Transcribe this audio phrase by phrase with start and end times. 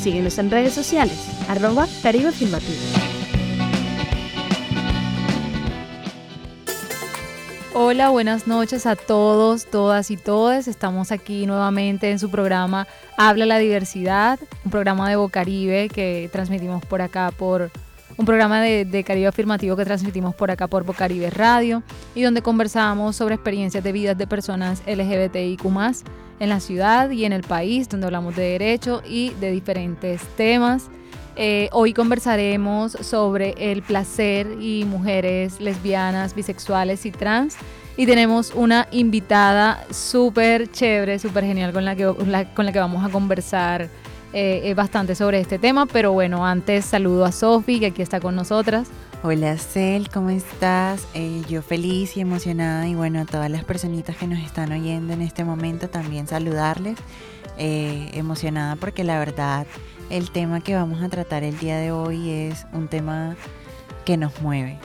[0.00, 2.30] Síguenos en redes sociales, arroba Caribe.
[7.74, 10.68] Hola, buenas noches a todos, todas y todes.
[10.68, 12.86] Estamos aquí nuevamente en su programa
[13.18, 17.70] Habla la Diversidad, un programa de Bocaribe que transmitimos por acá por
[18.16, 21.82] un programa de, Caribe Afirmativo que transmitimos por acá por Bocaribe Radio
[22.14, 25.62] y donde conversamos sobre experiencias de vidas de personas LGBTIQ
[26.40, 30.88] en la ciudad y en el país, donde hablamos de derecho y de diferentes temas.
[31.36, 37.56] Eh, hoy conversaremos sobre el placer y mujeres lesbianas, bisexuales y trans.
[37.96, 42.06] Y tenemos una invitada súper chévere, súper genial con la, que,
[42.54, 43.88] con la que vamos a conversar
[44.32, 45.86] eh, bastante sobre este tema.
[45.86, 48.88] Pero bueno, antes saludo a Sofi, que aquí está con nosotras.
[49.22, 51.06] Hola Cel, ¿cómo estás?
[51.12, 55.12] Eh, yo feliz y emocionada y bueno, a todas las personitas que nos están oyendo
[55.12, 56.96] en este momento también saludarles.
[57.58, 59.66] emocionada porque la verdad
[60.08, 63.36] el tema que vamos a tratar el día de hoy es un tema
[64.06, 64.78] que nos mueve.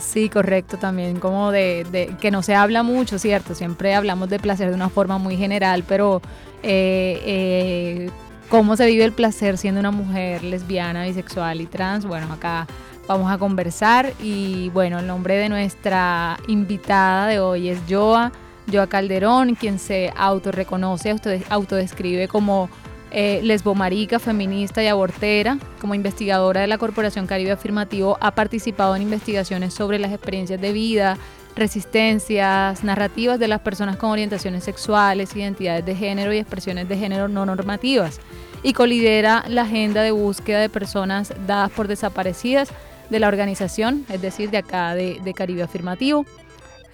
[0.00, 3.54] Sí, correcto, también como de, que no se habla mucho, ¿cierto?
[3.54, 6.22] Siempre hablamos de placer de una forma muy general, pero
[6.62, 8.10] eh, eh,
[8.48, 12.66] cómo se vive el placer siendo una mujer lesbiana, bisexual y trans, bueno, acá
[13.12, 18.32] vamos a conversar y bueno, el nombre de nuestra invitada de hoy es Joa,
[18.72, 21.14] Joa Calderón, quien se autorreconoce,
[21.50, 22.70] autodescribe como
[23.10, 25.58] eh, lesbomarica, feminista y abortera.
[25.78, 30.72] Como investigadora de la Corporación Caribe Afirmativo, ha participado en investigaciones sobre las experiencias de
[30.72, 31.18] vida,
[31.54, 37.28] resistencias, narrativas de las personas con orientaciones sexuales, identidades de género y expresiones de género
[37.28, 38.20] no normativas.
[38.62, 42.72] Y colidera la agenda de búsqueda de personas dadas por desaparecidas
[43.12, 46.26] de la organización, es decir, de acá de, Caribe Afirmativo.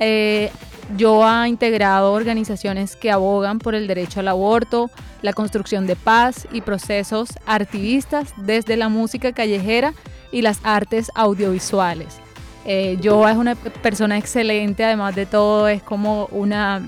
[0.01, 0.51] Eh,
[0.97, 4.91] yo ha integrado organizaciones que abogan por el derecho al aborto,
[5.23, 9.95] la construcción de paz y procesos activistas desde la música callejera
[10.31, 12.19] y las artes audiovisuales.
[12.65, 16.87] Eh, es una persona excelente, además de todo es como una,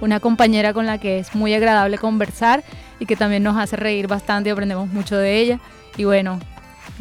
[0.00, 2.62] una compañera con la que es muy agradable conversar
[3.00, 5.60] y que también nos hace reír bastante y aprendemos mucho de ella.
[5.96, 6.38] Y bueno,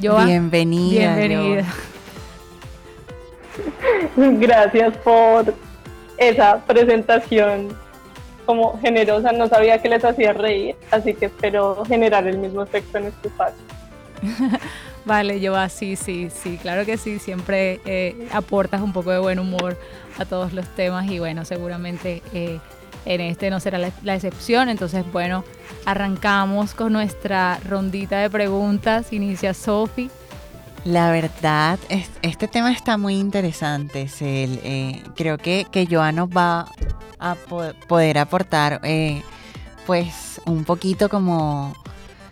[0.01, 1.15] Joa, bienvenida.
[1.15, 1.65] Bienvenida.
[4.39, 5.53] Gracias por
[6.17, 7.75] esa presentación
[8.45, 12.97] como generosa, no sabía que les hacía reír, así que espero generar el mismo efecto
[12.97, 13.61] en este espacio.
[15.05, 19.39] vale, yo así, sí, sí, claro que sí, siempre eh, aportas un poco de buen
[19.39, 19.77] humor
[20.17, 22.59] a todos los temas y bueno, seguramente eh,
[23.07, 25.43] en este no será la, excepción, entonces bueno,
[25.85, 30.11] arrancamos con nuestra rondita de preguntas, inicia Sofi.
[30.83, 31.79] La verdad,
[32.21, 34.59] este tema está muy interesante, Cel.
[34.63, 36.67] Eh, creo que, que Joan nos va
[37.19, 37.35] a
[37.87, 39.21] poder aportar eh,
[39.85, 41.73] pues un poquito como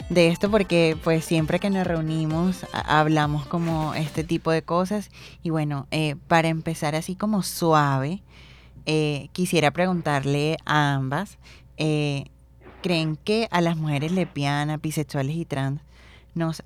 [0.10, 5.10] de esto porque pues siempre que nos reunimos hablamos como este tipo de cosas
[5.42, 8.22] y bueno, eh, para empezar así como suave,
[9.32, 11.38] quisiera preguntarle a ambas,
[11.78, 15.82] ¿creen que a las mujeres lesbianas, bisexuales y trans
[16.34, 16.64] nos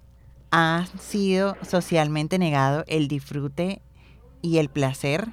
[0.51, 3.81] ha sido socialmente negado el disfrute
[4.41, 5.27] y el placer?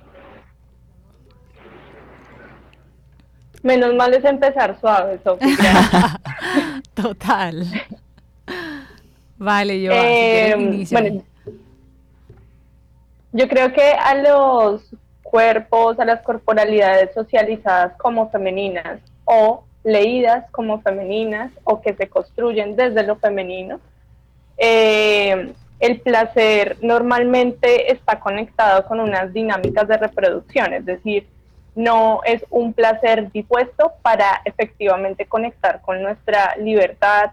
[3.63, 6.21] Menos mal es empezar suave, Sofía.
[6.95, 7.67] Total.
[9.39, 9.91] Vale, yo.
[9.93, 11.25] Eh, bueno,
[13.33, 14.83] yo creo que a los
[15.31, 22.77] cuerpos, a las corporalidades socializadas como femeninas o leídas como femeninas o que se construyen
[22.77, 23.81] desde lo femenino,
[24.57, 31.27] eh, el placer normalmente está conectado con unas dinámicas de reproducción, es decir,
[31.75, 37.33] no es un placer dispuesto para efectivamente conectar con nuestra libertad,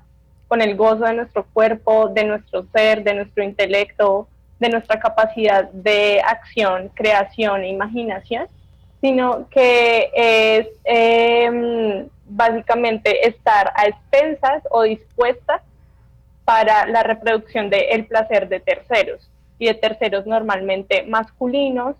[0.49, 4.27] con el gozo de nuestro cuerpo, de nuestro ser, de nuestro intelecto,
[4.63, 8.47] de nuestra capacidad de acción, creación e imaginación,
[9.01, 15.61] sino que es em, básicamente estar a expensas o dispuestas
[16.45, 19.29] para la reproducción del placer de terceros
[19.59, 21.95] y de terceros normalmente masculinos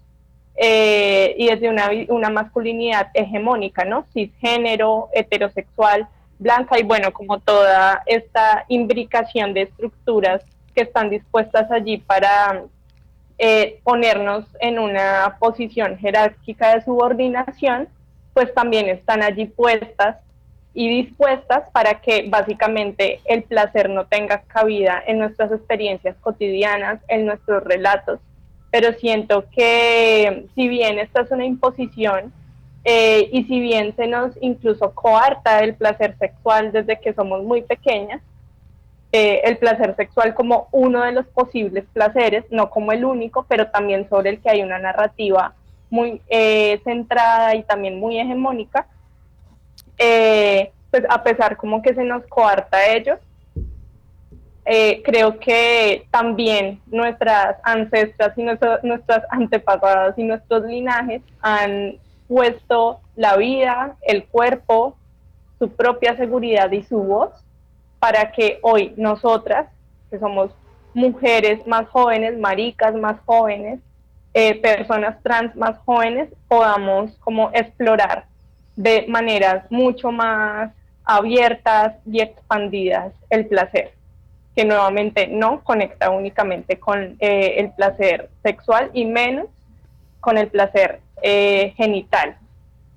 [0.56, 4.06] eh, y desde una, una masculinidad hegemónica, ¿no?
[4.13, 6.07] Cisgénero, heterosexual,
[6.39, 10.44] blanca y bueno, como toda esta imbricación de estructuras
[10.74, 12.64] que están dispuestas allí para
[13.38, 17.88] eh, ponernos en una posición jerárquica de subordinación,
[18.34, 20.18] pues también están allí puestas
[20.74, 27.25] y dispuestas para que básicamente el placer no tenga cabida en nuestras experiencias cotidianas, en
[27.25, 28.20] nuestros relatos.
[28.72, 32.34] Pero siento que si bien esta es una imposición
[32.86, 37.62] eh, y si bien se nos incluso coarta el placer sexual desde que somos muy
[37.62, 38.22] pequeñas,
[39.15, 43.68] eh, el placer sexual como uno de los posibles placeres, no como el único, pero
[43.68, 45.54] también sobre el que hay una narrativa
[45.92, 48.88] muy eh, centrada y también muy hegemónica,
[50.00, 53.19] eh, pues a pesar como que se nos coarta ello,
[54.65, 63.38] eh, creo que también nuestras ancestras y nuestras antepasadas y nuestros linajes han puesto la
[63.38, 64.98] vida, el cuerpo,
[65.60, 67.30] su propia seguridad y su voz
[68.03, 69.67] para que hoy nosotras,
[70.11, 70.51] que somos
[70.94, 73.79] mujeres más jóvenes, maricas más jóvenes,
[74.33, 78.25] eh, personas trans más jóvenes, podamos como explorar
[78.75, 80.73] de maneras mucho más
[81.05, 83.94] abiertas y expandidas el placer,
[84.53, 89.45] que nuevamente no conecta únicamente con eh, el placer sexual y menos
[90.19, 92.35] con el placer eh, genital,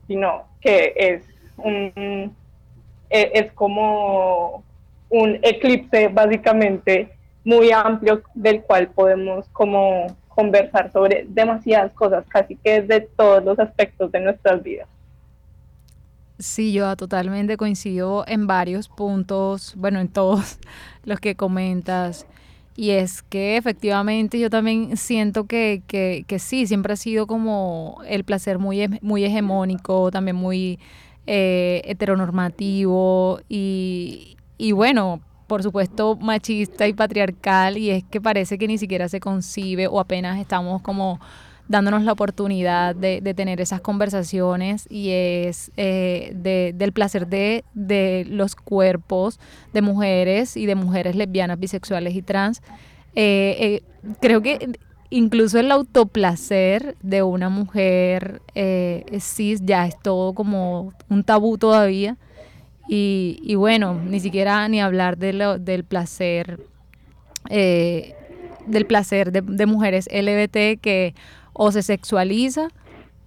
[0.09, 1.23] sino que es
[1.59, 2.35] un
[3.09, 4.65] es como
[5.17, 7.09] un eclipse básicamente
[7.45, 13.59] muy amplio del cual podemos como conversar sobre demasiadas cosas, casi que desde todos los
[13.59, 14.87] aspectos de nuestras vidas.
[16.39, 20.59] Sí, yo totalmente coincido en varios puntos, bueno, en todos
[21.05, 22.27] los que comentas.
[22.77, 28.23] Y es que efectivamente yo también siento que, que, sí, siempre ha sido como el
[28.25, 30.79] placer muy, muy hegemónico, también muy
[31.27, 38.67] eh, heteronormativo y, y bueno, por supuesto machista y patriarcal y es que parece que
[38.67, 41.21] ni siquiera se concibe o apenas estamos como
[41.69, 46.33] dándonos la oportunidad de, tener esas conversaciones y es eh,
[46.75, 47.65] del placer de,
[48.29, 49.41] los cuerpos
[49.73, 52.63] de mujeres y de mujeres lesbianas, bisexuales y trans.
[53.15, 54.79] Eh, eh, creo que
[55.11, 58.43] incluso el autoplacer de una mujer
[59.19, 62.17] cis ya es todo como un tabú todavía.
[62.89, 66.61] Y, bueno, ni siquiera ni hablar de lo, del placer,
[67.49, 71.15] del placer de, mujeres LGBT que
[71.53, 72.69] o se sexualiza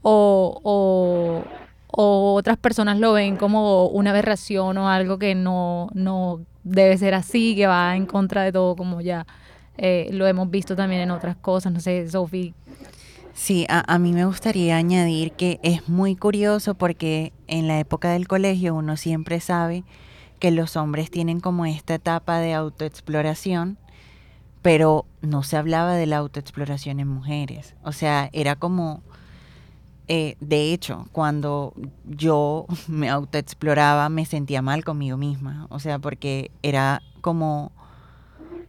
[0.02, 1.44] o,
[1.92, 7.56] otras personas lo ven como una aberración o algo que no, no debe ser así,
[7.56, 9.26] que va en contra de todo, como ya
[9.78, 11.72] eh, lo hemos visto también en otras cosas.
[11.72, 12.54] No sé, Sofi.
[13.40, 18.12] Sí, a, a, mí me gustaría añadir que es muy curioso porque en la época
[18.12, 19.86] del colegio uno siempre sabe
[20.40, 23.78] que los hombres tienen como esta etapa de autoexploración
[24.62, 27.76] pero no se hablaba de la autoexploración en mujeres.
[27.84, 29.02] O sea, era como,
[30.08, 31.74] eh, de hecho, cuando
[32.06, 35.68] yo me autoexploraba me sentía mal conmigo misma.
[35.70, 37.72] O sea, porque era como,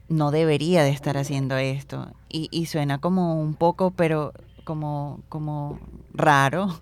[0.09, 2.09] no debería de estar haciendo esto.
[2.29, 4.33] Y, y suena como un poco, pero
[4.65, 5.79] como, como
[6.15, 6.81] raro,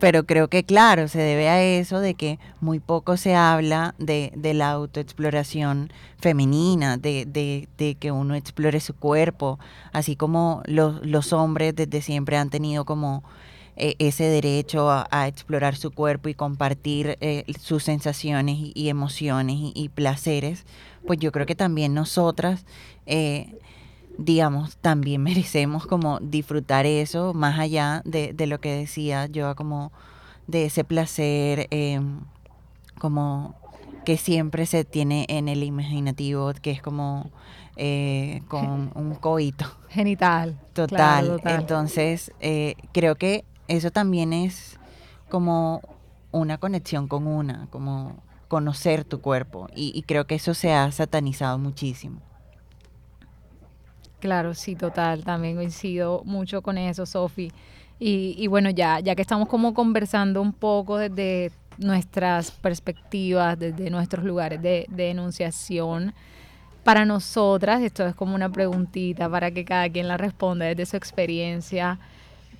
[0.00, 4.32] pero creo que claro, se debe a eso de que muy poco se habla de,
[4.54, 7.68] la autoexploración femenina, de,
[8.00, 9.58] que uno explore su cuerpo,
[9.92, 13.22] así como los, hombres desde siempre han tenido como
[13.76, 19.90] eh, ese derecho a, explorar su cuerpo y compartir eh, sus sensaciones y, emociones y,
[19.90, 20.64] placeres,
[21.06, 22.64] pues yo creo que también nosotras...
[23.06, 23.58] Eh,
[24.20, 29.92] digamos, también merecemos como disfrutar eso, más allá de, de lo que decía yo, como
[30.46, 32.20] de ese placer, em,
[32.98, 33.54] como
[34.04, 37.30] que siempre se tiene en el imaginativo, que es como
[37.76, 39.66] eh, con un coito.
[39.88, 40.58] Genital.
[40.72, 41.40] Total.
[41.44, 44.78] Entonces, eh, creo que eso también es
[45.28, 45.80] como
[46.32, 48.16] una conexión con una, como
[48.48, 49.68] conocer tu cuerpo.
[49.74, 52.20] Y, y creo que eso se ha satanizado muchísimo.
[54.20, 55.24] Claro, sí, total.
[55.24, 57.50] También coincido mucho con eso, Sofi.
[57.98, 63.90] Y, y, bueno, ya, ya que estamos como conversando un poco desde nuestras perspectivas, desde
[63.90, 66.14] nuestros lugares de, de enunciación,
[66.84, 70.96] para nosotras, esto es como una preguntita para que cada quien la responda desde su
[70.96, 71.98] experiencia.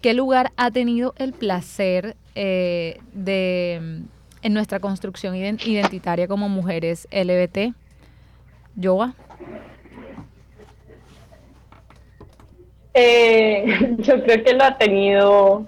[0.02, 4.02] ¿Qué lugar ha tenido el placer eh, de,
[4.42, 7.74] en nuestra construcción identitaria como mujeres LBT?
[8.80, 9.14] Joa.
[12.94, 15.66] Eh, yo creo que lo ha tenido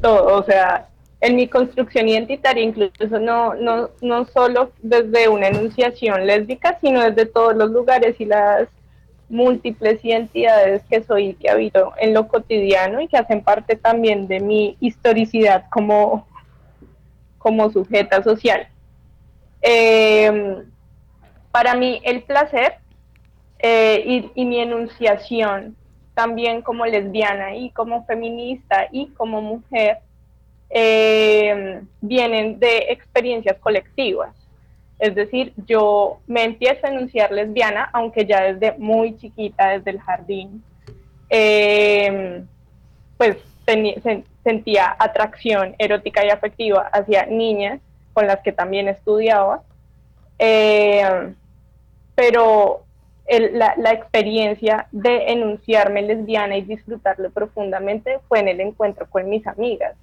[0.00, 0.88] todo, o sea,
[1.20, 7.26] en mi construcción identitaria, incluso no, no, no solo desde una enunciación lésbica, sino desde
[7.26, 8.68] todos los lugares y las
[9.28, 14.26] múltiples identidades que soy y que habito en lo cotidiano y que hacen parte también
[14.26, 16.26] de mi historicidad como,
[17.38, 18.66] como sujeta social.
[19.60, 20.64] Em,
[21.52, 22.76] para mí el placer
[23.58, 25.76] eh, y, y mi enunciación
[26.20, 30.00] también como lesbiana y como feminista y como mujer
[30.68, 34.36] eh, vienen de experiencias colectivas.
[34.98, 40.00] Es decir, yo me empiezo a enunciar lesbiana, aunque ya desde muy chiquita, desde el
[40.00, 40.62] jardín,
[41.30, 42.44] eh,
[43.16, 43.38] pues
[44.44, 47.80] sentía atracción erótica y afectiva hacia niñas
[48.12, 49.62] con las que también estudiaba.
[50.38, 51.32] Eh,
[52.14, 52.84] pero
[53.38, 59.94] la, experiencia de enunciarme lesbiana y disfrutarlo profundamente fue en el encuentro con mis amigas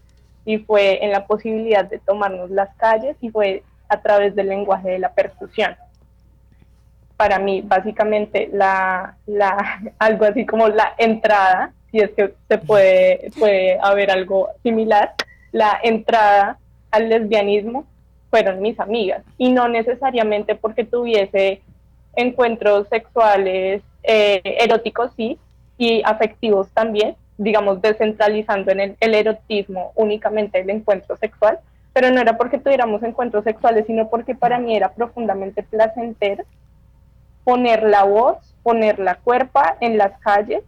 [0.46, 4.92] y fue en la posibilidad de tomarnos las calles y fue a través del lenguaje
[4.92, 5.76] de la percusión.
[7.18, 9.18] Para mí, básicamente, la,
[10.00, 15.14] algo así como la entrada, si es que se puede, puede haber algo similar,
[15.52, 16.60] la entrada
[16.92, 17.86] al lesbianismo
[18.30, 21.62] fueron mis amigas y no necesariamente porque tuviese
[22.18, 25.40] encuentros sexuales eh, eróticos, sí,
[25.78, 31.60] y afectivos también, digamos, descentralizando en el, erotismo únicamente el encuentro sexual,
[31.94, 36.44] pero no era porque tuviéramos encuentros sexuales, sino porque para mí era profundamente placentero
[37.44, 40.64] poner la voz, poner la cuerpa en las calles,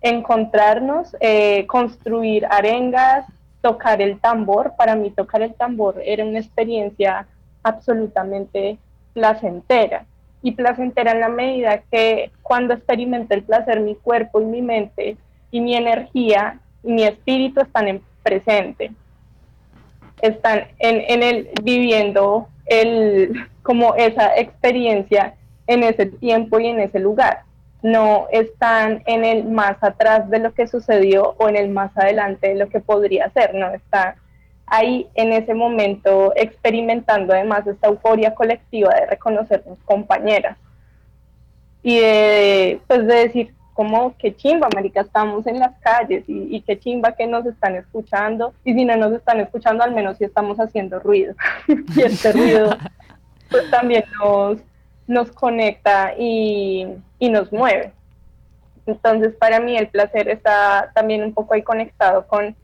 [0.00, 3.26] encontrarnos, eh, construir arengas,
[3.60, 4.74] tocar el tambor.
[4.76, 7.26] Para mí tocar el tambor era una experiencia
[7.62, 8.78] absolutamente
[9.12, 10.06] placentera.
[10.42, 15.16] Y placentera en la medida que cuando experimenté el placer, mi cuerpo y mi mente
[15.50, 18.92] y mi energía y mi espíritu están en presente.
[20.22, 25.34] Están en, en el viviendo el, como esa experiencia
[25.66, 27.42] en ese tiempo y en ese lugar.
[27.82, 32.48] No están en el más atrás de lo que sucedió o en el más adelante
[32.48, 34.14] de lo que podría ser, no están
[34.70, 40.56] ahí en ese momento experimentando además esta euforia colectiva de reconocernos compañeras
[41.82, 46.60] y de, pues de decir, como qué chimba, marica, estamos en las calles y, y,
[46.62, 50.24] qué chimba que nos están escuchando y si no nos están escuchando, al menos si
[50.24, 51.34] estamos haciendo ruido.
[51.68, 52.76] y este ruido
[53.50, 54.58] pues también nos,
[55.06, 56.86] nos conecta y,
[57.18, 57.92] y nos mueve.
[58.86, 62.56] Entonces, para mí el placer está también un poco ahí conectado con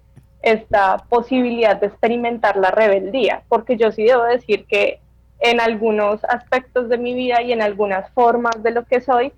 [0.45, 5.01] esta posibilidad de experimentar la rebeldía, porque yo sí debo decir que
[5.41, 9.33] en algunos aspectos de mi vida y en algunas formas de lo que soy,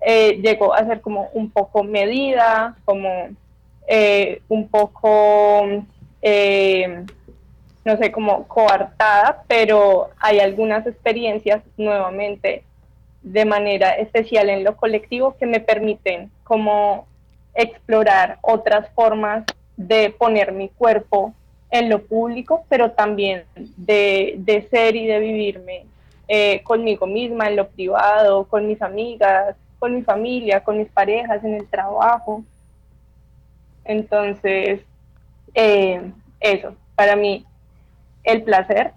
[0.00, 3.28] eh, llegó a ser como un poco medida, como
[3.86, 5.84] eh, un poco,
[6.22, 7.04] eh,
[7.84, 12.64] no sé, como coartada, pero hay algunas experiencias nuevamente
[13.20, 17.06] de manera especial en lo colectivo que me permiten como
[17.54, 19.44] explorar otras formas
[19.76, 21.34] de poner mi cuerpo
[21.70, 25.84] en lo público, pero también de, de ser y de vivirme
[26.64, 31.54] conmigo misma en lo privado, con mis amigas, con mi familia, con mis parejas, en
[31.54, 32.44] el trabajo.
[33.84, 34.80] Entonces,
[35.54, 36.00] eh,
[36.40, 37.44] eso, para mí
[38.24, 38.92] el placer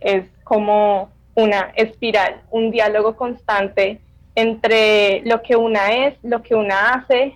[0.00, 4.00] es como una espiral, un diálogo constante
[4.34, 7.34] entre lo que una es, lo que una hace,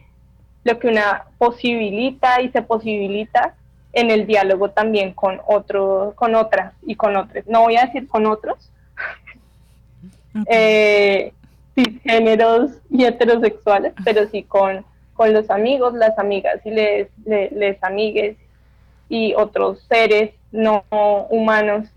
[0.64, 3.54] lo que una posibilita y se posibilita
[3.92, 7.46] en el diálogo también con otro, con otras y con otros.
[7.46, 8.70] No voy a decir con otros,
[10.46, 11.32] eh,
[12.02, 18.36] géneros y heterosexuales, pero sí con, con los amigos, las amigas y les, les, amigues
[19.08, 20.84] y otros seres no
[21.28, 21.88] humanos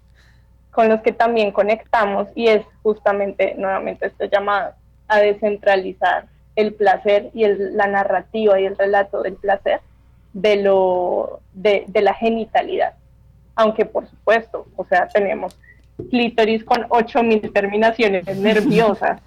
[0.71, 4.73] con los que también conectamos y es justamente nuevamente este llamado
[5.07, 9.81] a descentralizar el placer y el, la narrativa y el relato del placer
[10.33, 12.93] de, lo, de, de la genitalidad.
[13.55, 15.57] Aunque por supuesto, o sea, tenemos
[16.09, 19.21] clítoris con 8.000 terminaciones nerviosas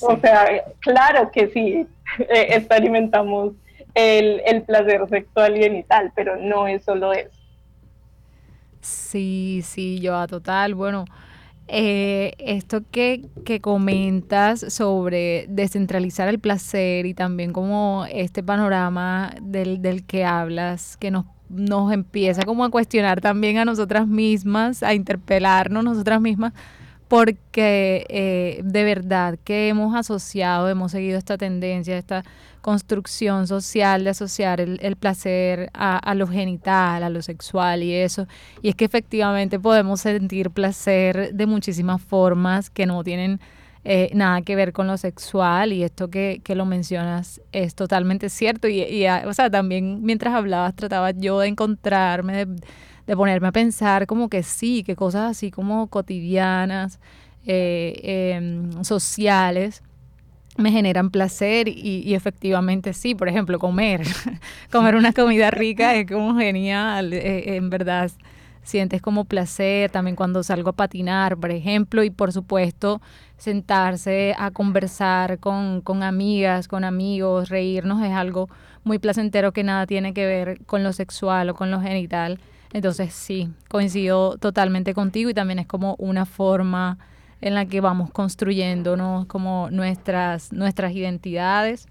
[0.00, 1.86] O sea, claro que sí,
[2.18, 3.52] eh, experimentamos
[3.94, 7.30] el, el placer sexual y genital, pero no es solo eso.
[8.80, 10.74] Sí, sí, yo a total.
[10.74, 11.04] Bueno,
[11.74, 19.80] eh, esto que, que, comentas sobre descentralizar el placer y también como este panorama del,
[19.80, 24.92] del que hablas, que nos, nos empieza como a cuestionar también a nosotras mismas, a
[24.92, 26.52] interpelarnos nosotras mismas
[27.12, 32.24] porque eh, de verdad que hemos asociado, hemos seguido esta tendencia, esta
[32.62, 38.26] construcción social de asociar el, placer a, lo genital, a lo sexual y eso.
[38.62, 43.40] Y es que efectivamente podemos sentir placer de muchísimas formas que no tienen
[43.84, 48.30] eh, nada que ver con lo sexual y esto que, que lo mencionas es totalmente
[48.30, 48.68] cierto.
[48.68, 52.56] Y, y, ah, o sea, también mientras hablabas trataba yo de encontrarme, de
[53.06, 57.00] de ponerme a pensar como que sí, que cosas así como cotidianas,
[57.46, 59.82] eh, em, sociales,
[60.56, 64.02] me generan placer y, efectivamente sí, por ejemplo, comer,
[64.70, 68.10] comer una comida rica es como genial, eh, en verdad
[68.62, 73.00] sientes como placer, también cuando salgo a patinar, por ejemplo, y por supuesto
[73.36, 78.48] sentarse a conversar con, con amigas, con amigos, reírnos es algo
[78.84, 82.38] muy placentero que nada tiene que ver con lo sexual o con lo genital.
[82.72, 86.98] Entonces sí, coincido totalmente contigo y también es como una forma
[87.42, 88.96] en la que vamos construyendo
[89.28, 91.86] como nuestras, nuestras identidades.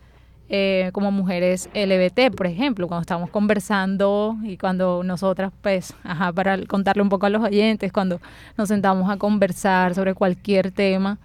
[0.54, 6.62] Eh, como mujeres LBT, por ejemplo, cuando estamos conversando y cuando nosotras, pues, ajá, para
[6.66, 8.20] contarle un poco a los oyentes, cuando
[8.58, 11.20] nos sentamos a conversar sobre cualquier tema,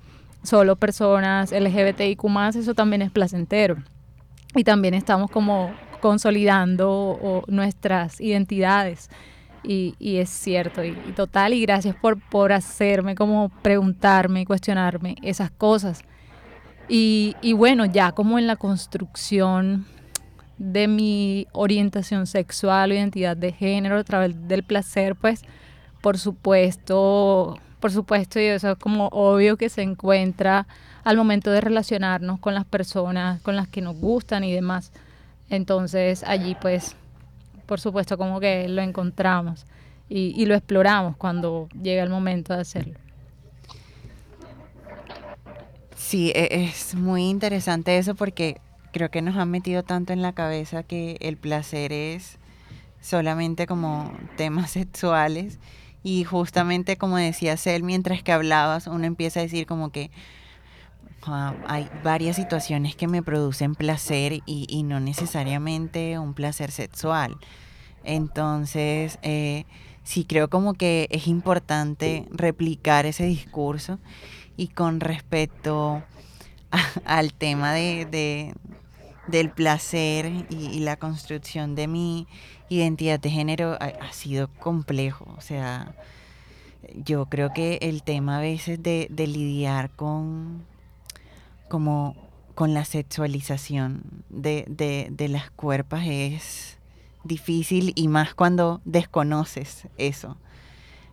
[0.45, 3.79] solo personas LGBTIQ eso también es placentero.
[4.55, 9.11] Y también estamos como consolidando nuestras identidades
[9.63, 15.51] y, es cierto, y, total, y gracias por, por hacerme como preguntarme y cuestionarme esas
[15.51, 16.03] cosas.
[16.89, 19.87] Y, y bueno, ya como en la construcción
[20.59, 25.43] de mi orientación sexual o identidad de género a través del placer, pues
[26.01, 30.67] por supuesto, por supuesto, y eso es como obvio que se encuentra
[31.05, 34.93] al momento de relacionarnos con las personas con las que nos gustan y demás.
[35.51, 36.97] Entonces allí pues
[37.67, 39.67] por supuesto, como que lo encontramos
[40.09, 42.95] y, lo exploramos cuando llega el momento de hacerlo.
[45.97, 48.61] Sí, e, es muy interesante eso porque
[48.93, 52.39] creo que nos han metido tanto en la cabeza que el placer es
[53.01, 55.59] solamente como temas sexuales
[56.03, 60.11] y justamente como decía Cel, mientras que hablabas, uno empieza a decir como que
[61.27, 67.37] ah, hay varias situaciones que me producen placer y, no necesariamente un placer sexual.
[68.05, 69.65] Entonces, eh,
[70.05, 73.99] sí creo como que es importante replicar ese discurso
[74.57, 76.03] y con respecto
[77.05, 78.55] al tema de,
[79.27, 82.27] del placer y, la construcción de mi
[82.69, 85.27] identidad de género ha, sido complejo.
[85.37, 85.95] O sea,
[86.95, 90.65] yo creo que el tema a veces de, lidiar con
[91.69, 92.17] como
[92.55, 94.65] con la sexualización de,
[95.11, 96.79] de las cuerpos es
[97.27, 100.37] difícil y más cuando desconoces eso.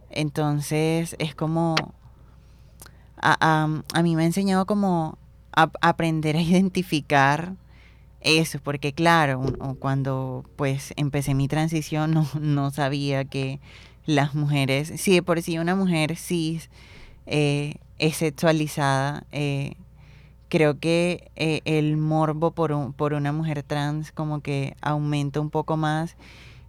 [0.09, 1.75] Entonces es como,
[3.17, 3.67] a,
[4.03, 5.17] mí me ha enseñado como
[5.55, 7.55] a, aprender a identificar
[8.21, 9.41] eso, porque claro,
[9.79, 13.59] cuando pues empecé mi transición no, no, sabía que
[14.05, 16.69] las mujeres, si de por sí una mujer cis
[17.25, 19.75] eh, es sexualizada, eh,
[20.53, 25.77] creo que eh, el morbo por, por una mujer trans como que aumenta un poco
[25.77, 26.15] más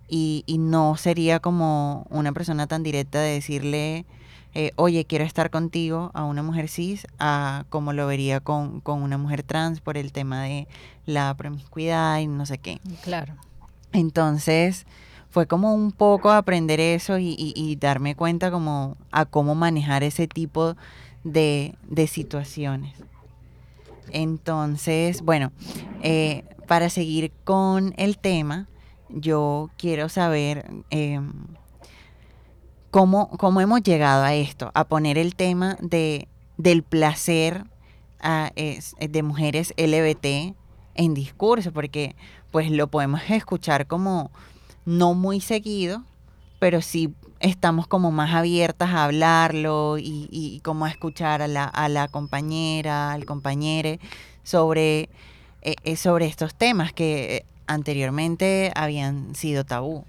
[0.09, 4.07] y, no sería como una persona tan directa de decirle,
[4.55, 9.19] eh, oye, quiero estar contigo a una mujer cis, a como lo vería con, una
[9.19, 10.67] mujer trans por el tema de
[11.05, 12.81] la promiscuidad y no sé qué.
[13.03, 13.35] Claro.
[13.93, 14.87] Entonces
[15.29, 20.75] fue como un poco aprender eso y, darme cuenta como a cómo manejar ese tipo
[21.23, 22.95] de, de situaciones.
[24.15, 25.53] Entonces, bueno,
[26.03, 28.69] eh, para seguir con el tema,
[29.09, 31.33] yo quiero saber em,
[32.91, 37.67] cómo, cómo, hemos llegado a esto, a poner el tema de, del placer
[38.99, 40.55] de mujeres LBT
[40.95, 42.17] en discurso, porque
[42.51, 44.31] pues lo podemos escuchar como
[44.87, 46.05] no muy seguido,
[46.61, 51.65] pero sí estamos como más abiertas a hablarlo y, y como a escuchar a la,
[51.65, 53.99] a la compañera, al compañero
[54.43, 55.09] sobre,
[55.63, 60.05] eh, eh, sobre estos temas que eh, anteriormente habían sido tabú.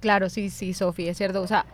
[0.00, 1.40] Claro, sí, sí, Sofía, es cierto.
[1.40, 1.64] O sea,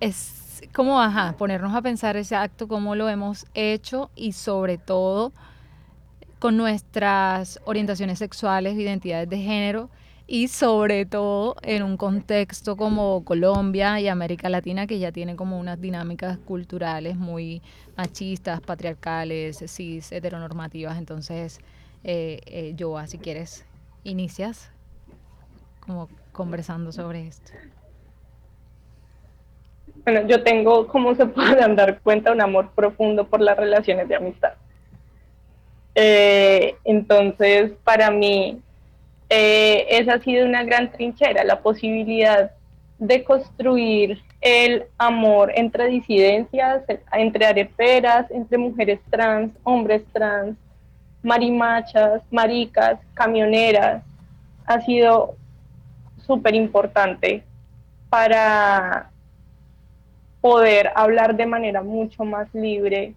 [0.00, 5.32] es como, ajá, ponernos a pensar exacto cómo lo hemos hecho y sobre todo
[6.38, 9.90] con nuestras orientaciones sexuales, identidades de género
[10.30, 15.58] y sobre todo en un contexto como Colombia y América Latina que ya tiene como
[15.58, 17.62] unas dinámicas culturales muy
[17.96, 20.98] machistas, patriarcales, cis, heteronormativas.
[20.98, 21.60] Entonces,
[22.04, 23.64] eh, eh, Joa, si quieres,
[24.04, 24.70] inicias
[25.80, 27.52] como conversando sobre esto.
[30.04, 34.16] Bueno, yo tengo, como se pueden dar cuenta, un amor profundo por las relaciones de
[34.16, 34.52] amistad.
[35.94, 38.60] Eh, entonces, para mí,
[39.28, 42.52] eh, esa ha sido una gran trinchera, la posibilidad
[42.98, 50.56] de construir el amor entre disidencias, entre areperas, entre mujeres trans, hombres trans,
[51.22, 54.02] marimachas, maricas, camioneras,
[54.66, 55.36] ha sido
[56.26, 57.42] súper importante
[58.08, 59.10] para
[60.40, 63.14] poder hablar de manera mucho más libre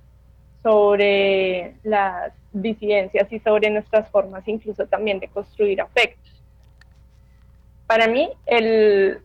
[0.64, 6.32] sobre las disidencias y sobre nuestras formas incluso también de construir afectos.
[7.88, 9.20] Para mí, el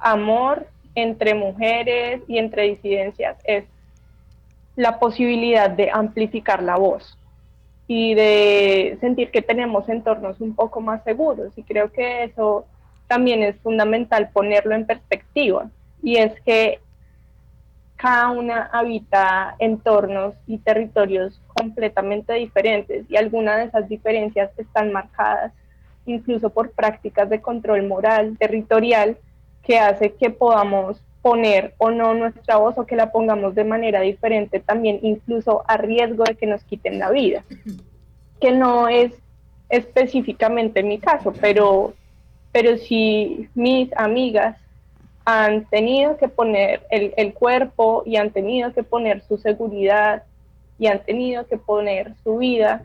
[0.00, 3.64] amor entre mujeres y entre disidencias es
[4.76, 7.18] la posibilidad de amplificar la voz
[7.86, 11.52] y de sentir que tenemos entornos un poco más seguros.
[11.56, 12.66] Y creo que eso
[13.06, 15.70] también es fundamental ponerlo en perspectiva.
[16.02, 16.80] Y es que
[17.96, 25.52] cada una habita entornos y territorios completamente diferentes y algunas de esas diferencias están marcadas
[26.06, 29.16] incluso por prácticas de control moral territorial
[29.62, 34.00] que hace que podamos poner o no nuestra voz o que la pongamos de manera
[34.00, 37.44] diferente también incluso a riesgo de que nos quiten la vida,
[38.40, 39.12] que no es
[39.68, 41.94] específicamente mi caso, pero,
[42.50, 44.56] pero si mis amigas
[45.24, 50.24] han tenido que poner el, el cuerpo y han tenido que poner su seguridad
[50.78, 52.84] y han tenido que poner su vida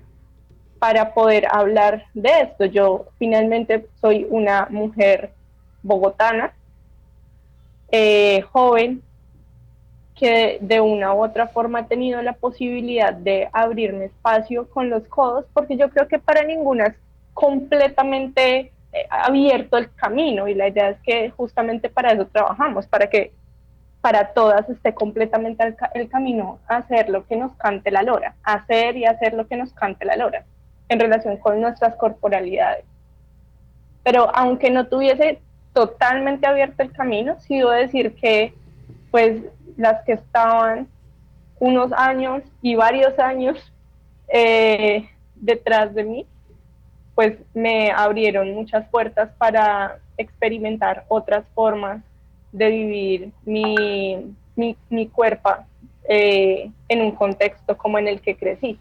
[0.80, 2.65] para poder hablar de esto.
[2.65, 5.32] Yo finalmente soy una mujer
[5.82, 6.54] bogotana
[7.89, 9.02] eh, joven
[10.15, 15.04] que de una u otra forma ha tenido la posibilidad de abrirme espacio con los
[15.04, 16.95] codos, porque yo creo que para ninguna es
[17.34, 23.10] completamente eh, abierto el camino y la idea es que justamente para eso trabajamos, para
[23.10, 23.32] que
[24.08, 28.36] para todas esté completamente el, el camino a hacer lo que nos cante la lora,
[28.41, 30.46] hacer y hacer lo que nos cante la lora
[30.88, 32.86] en relación con nuestras corporalidades.
[34.04, 35.41] Pero aunque no tuviese
[35.74, 38.54] totalmente abierto el camino, sí debo decir que
[39.12, 39.41] pues
[39.76, 40.88] las que estaban
[41.60, 43.58] unos años y varios años
[44.30, 46.26] eh, detrás de mí,
[47.13, 52.02] pues me abrieron muchas puertas para experimentar otras formas
[52.51, 54.36] de vivir mi,
[54.89, 55.49] mi, cuerpo
[56.07, 58.79] eh, en un contexto como en el que crecí.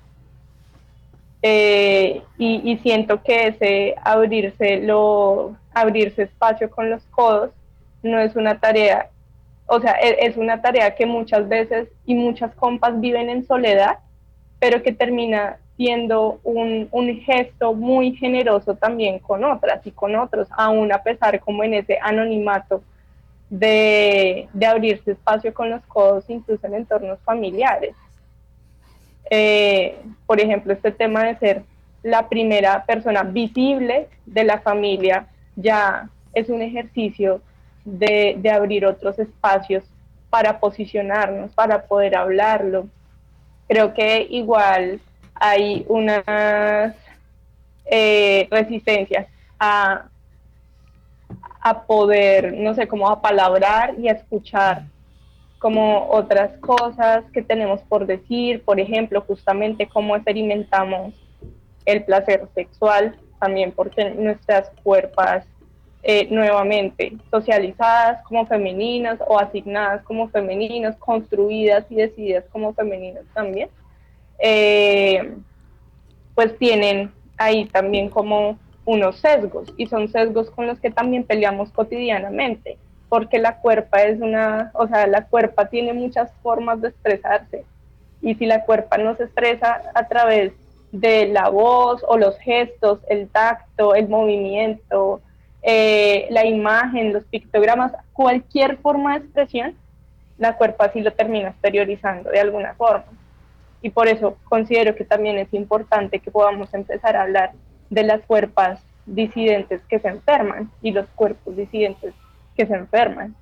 [1.42, 7.50] Eh, y, siento que ese abrirse, lo, abrirse espacio con los codos
[8.02, 9.10] no es una tarea,
[9.66, 13.98] o sea, es, es una tarea que muchas veces y muchas compas viven en soledad,
[14.58, 20.48] pero que termina siendo un, un, gesto muy generoso también con otras y con otros,
[20.56, 22.82] aún a pesar como en ese anonimato
[23.50, 27.94] de, abrirse espacio con los codos incluso en entornos familiares.
[29.30, 31.62] Eh, por ejemplo, este tema de ser
[32.02, 37.40] la primera persona visible de la familia ya es un ejercicio
[37.84, 39.84] de, abrir otros espacios
[40.30, 42.88] para posicionarnos, para poder hablarlo.
[43.68, 45.00] Creo que igual
[45.34, 46.94] hay unas
[47.86, 49.26] eh, resistencias
[49.58, 50.08] a,
[51.68, 54.84] a poder, no sé, como a palabrar y a escuchar
[55.58, 61.12] como otras cosas que tenemos por decir, por ejemplo, justamente cómo experimentamos
[61.84, 65.42] el placer sexual, también porque nuestras cuerpos
[66.04, 73.70] eh, nuevamente socializadas como femeninas o asignadas como femeninas, construidas y decididas como femeninas también,
[74.38, 75.34] eh,
[76.36, 81.70] pues tienen ahí también como unos sesgos y son sesgos con los que también peleamos
[81.70, 87.64] cotidianamente porque la cuerpa es una, o sea, la cuerpa tiene muchas formas de expresarse
[88.20, 90.52] y si la cuerpa no se expresa a través
[90.92, 95.20] de la voz o los gestos, el tacto, el movimiento,
[95.62, 99.74] eh, la imagen, los pictogramas, cualquier forma de expresión,
[100.38, 103.06] la cuerpa sí lo termina exteriorizando de alguna forma.
[103.82, 107.52] Y por eso considero que también es importante que podamos empezar a hablar
[107.90, 112.14] de las cuerpas disidentes que se enferman y los cuerpos disidentes
[112.56, 113.34] que se enferman.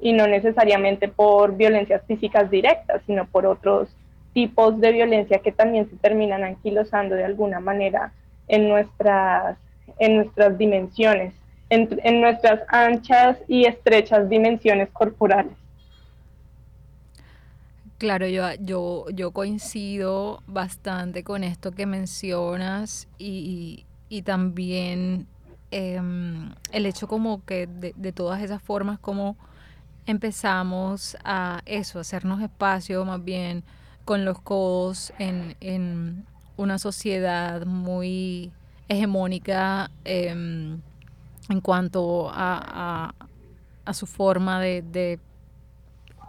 [0.00, 3.88] Y no necesariamente por violencias físicas directas, sino por otros
[4.34, 8.12] tipos de violencia que también se terminan anquilosando de alguna manera
[8.48, 9.56] en nuestras,
[9.98, 11.32] en nuestras dimensiones,
[11.70, 15.54] en, en nuestras anchas y estrechas dimensiones corporales.
[17.98, 25.26] Claro, yo, yo, yo coincido bastante con esto que mencionas y, y también
[25.70, 29.36] Em, el hecho como que de, todas esas formas como
[30.06, 33.64] empezamos a eso, hacernos espacio más bien
[34.04, 36.24] con los codos en,
[36.56, 38.50] una sociedad muy
[38.88, 40.80] hegemónica em,
[41.50, 43.12] en cuanto a,
[43.92, 45.18] su forma de,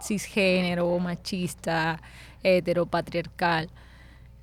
[0.02, 2.00] cisgénero, machista,
[2.42, 3.70] heteropatriarcal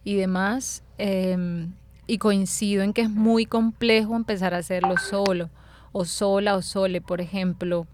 [0.04, 0.84] y demás.
[0.98, 1.74] Em,
[2.08, 5.50] y coincido en que es muy complejo empezar a hacerlo solo,
[5.91, 7.88] o sola o sole, por ejemplo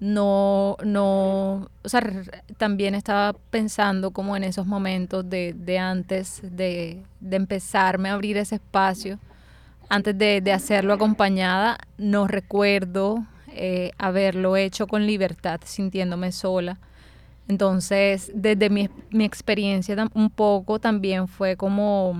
[0.00, 2.02] no, no, o sea,
[2.56, 8.36] también estaba pensando como en esos momentos de, de antes de, de, empezarme a abrir
[8.36, 9.18] ese espacio,
[9.88, 16.78] antes de, de hacerlo acompañada, no recuerdo eh, haberlo hecho con libertad, sintiéndome sola.
[17.48, 22.14] Entonces, desde mi, mi experiencia un poco también fue como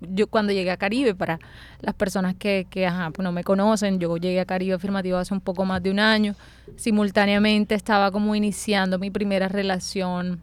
[0.00, 1.38] yo cuando llegué a Caribe, para
[1.80, 5.34] las personas que, que ajá, pues no me conocen, yo llegué a Caribe afirmativo hace
[5.34, 6.34] un poco más de un año.
[6.76, 10.40] Simultáneamente estaba como iniciando mi primera relación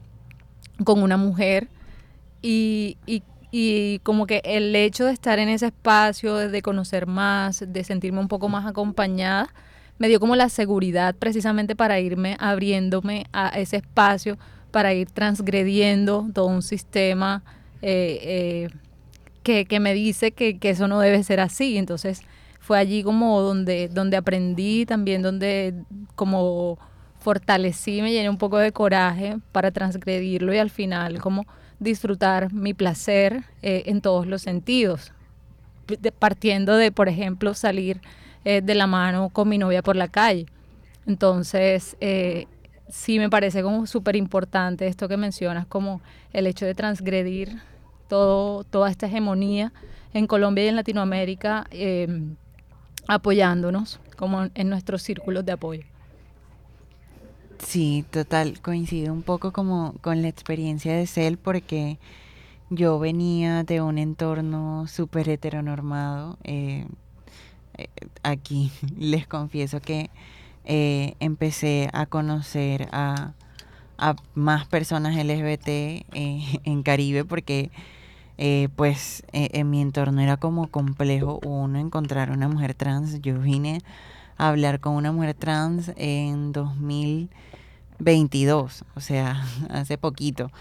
[0.84, 1.69] con una mujer
[2.41, 7.63] y, y, y como que el hecho de estar en ese espacio, de conocer más,
[7.65, 9.47] de sentirme un poco más acompañada,
[9.97, 14.38] me dio como la seguridad precisamente para irme abriéndome a ese espacio,
[14.71, 17.43] para ir transgrediendo todo un sistema
[17.81, 18.67] eh,
[19.45, 21.77] eh, que, me dice que, eso no debe ser así.
[21.77, 22.21] Entonces
[22.60, 25.73] fue allí como donde, donde aprendí, también donde
[26.15, 26.77] como
[27.19, 31.45] fortalecí, me llené un poco de coraje para transgredirlo y al final como
[31.79, 35.12] disfrutar mi placer eh, en todos los sentidos.
[36.19, 38.01] partiendo de, por ejemplo, salir
[38.45, 40.45] eh, de la mano con mi novia por la calle.
[41.05, 42.47] Entonces, eh,
[42.88, 47.62] sí me parece como súper importante esto que mencionas, como el hecho de transgredir
[48.08, 49.73] todo, toda esta hegemonía
[50.13, 52.36] en Colombia y en Latinoamérica, em,
[53.08, 55.84] apoyándonos como en nuestros círculos de apoyo.
[57.60, 61.97] Sí, total, coincido un poco como con la experiencia de Cel porque
[62.69, 66.38] yo venía de un entorno súper heteronormado.
[66.43, 66.88] Eh, eh,
[68.23, 70.09] aquí les confieso que
[70.65, 73.33] eh, empecé a conocer a,
[74.33, 75.67] más personas LGBT
[76.13, 77.71] en Caribe porque
[78.38, 83.21] eh, pues eh, en mi entorno era como complejo uno encontrar una mujer trans.
[83.21, 83.81] Yo vine
[84.38, 90.51] a hablar con una mujer trans en 2022, o sea, hace poquito.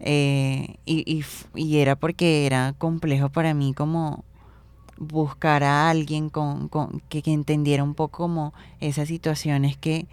[0.00, 4.24] Eh, y, y, era porque era complejo para mí como
[4.98, 10.06] buscar a alguien con, con que, entendiera un poco como esas situaciones que,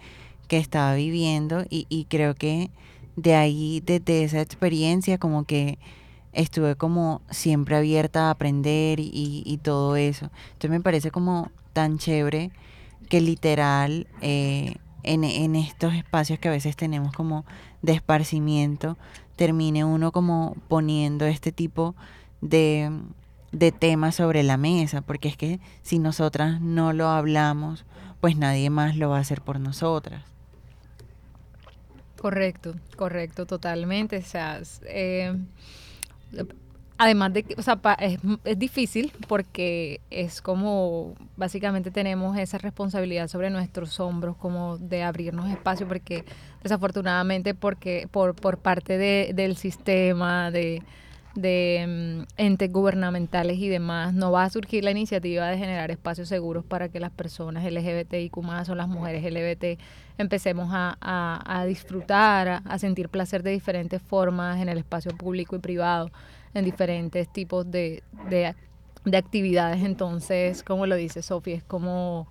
[0.48, 2.70] que estaba viviendo y, y creo que
[3.16, 5.78] de ahí, desde esa experiencia, como que
[6.36, 10.30] estuve como siempre abierta a aprender y, todo eso.
[10.48, 12.50] Entonces me parece como tan chévere
[13.08, 17.44] que literal eh, en, estos espacios que a veces tenemos como
[17.80, 18.98] de esparcimiento,
[19.34, 21.94] termine uno como poniendo este tipo
[22.42, 22.90] de,
[23.52, 27.84] de temas sobre la mesa, porque es que si nosotras no lo hablamos,
[28.20, 30.22] pues nadie más lo va a hacer por nosotras.
[32.20, 34.18] Correcto, correcto, totalmente.
[34.18, 35.36] O sea, eh,
[36.98, 43.28] Además de que, o sea, es, es, difícil porque es como, básicamente tenemos esa responsabilidad
[43.28, 46.24] sobre nuestros hombros, como de abrirnos espacio, porque
[46.62, 50.82] desafortunadamente, porque por, por parte de, del sistema, de,
[51.36, 56.28] de mm, entes gubernamentales y demás, no va a surgir la iniciativa de generar espacios
[56.28, 59.80] seguros para que las personas LGBTIQ más o las mujeres LGBT
[60.18, 65.58] empecemos a, a, disfrutar, a, sentir placer de diferentes formas en el espacio público y
[65.58, 66.10] privado,
[66.54, 69.84] en diferentes tipos de, de, actividades.
[69.84, 72.26] Entonces, como lo dice Sofía, es como...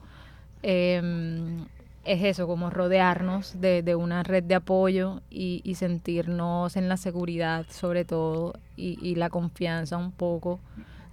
[0.63, 1.67] Em,
[2.05, 6.97] es eso, como rodearnos de, de una red de apoyo y, y, sentirnos en la
[6.97, 10.59] seguridad sobre todo y, y la confianza un poco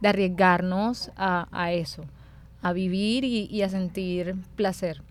[0.01, 2.05] de arriesgarnos a, a eso,
[2.61, 5.03] a vivir y, y, a sentir placer,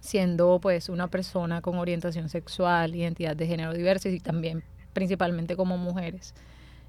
[0.00, 5.78] siendo pues una persona con orientación sexual, identidad de género diversa y también principalmente como
[5.78, 6.34] mujeres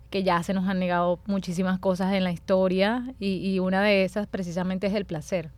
[0.10, 4.04] que ya se nos han negado muchísimas cosas en la historia y, y una de
[4.04, 5.50] esas precisamente es el placer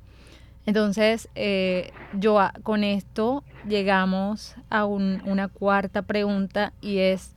[0.65, 7.35] entonces, eh, yo con esto llegamos a una cuarta pregunta y es,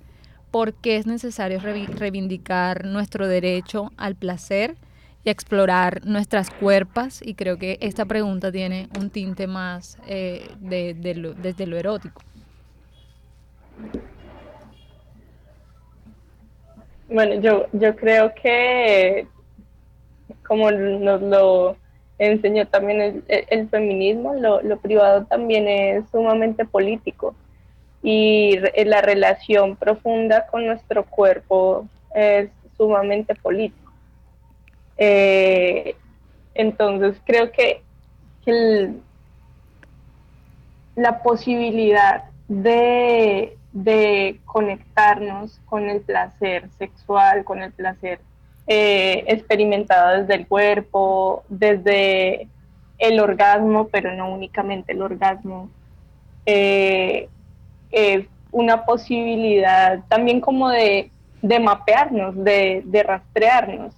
[0.50, 4.76] ¿por qué es necesario reivindicar nuestro derecho al placer
[5.24, 7.20] y explorar nuestras cuerpas?
[7.22, 10.94] Y creo que esta pregunta tiene un tinte más eh, de,
[11.36, 12.22] desde lo erótico.
[17.08, 19.26] Bueno, yo, yo creo que
[20.46, 21.76] como nos lo
[22.18, 27.34] enseñó también el, feminismo, lo, privado también es sumamente político
[28.02, 33.92] y la relación profunda con nuestro cuerpo es sumamente político.
[34.96, 35.94] Eh,
[36.54, 37.82] entonces creo que,
[40.96, 43.54] la posibilidad de,
[44.46, 48.20] conectarnos con el placer sexual, con el placer
[48.70, 52.48] eh, experimentado desde el cuerpo, desde
[52.98, 55.70] el orgasmo, pero no únicamente el orgasmo,
[56.44, 57.30] eh,
[57.90, 61.10] es una posibilidad también como de,
[61.42, 63.94] mapearnos, de, rastrearnos.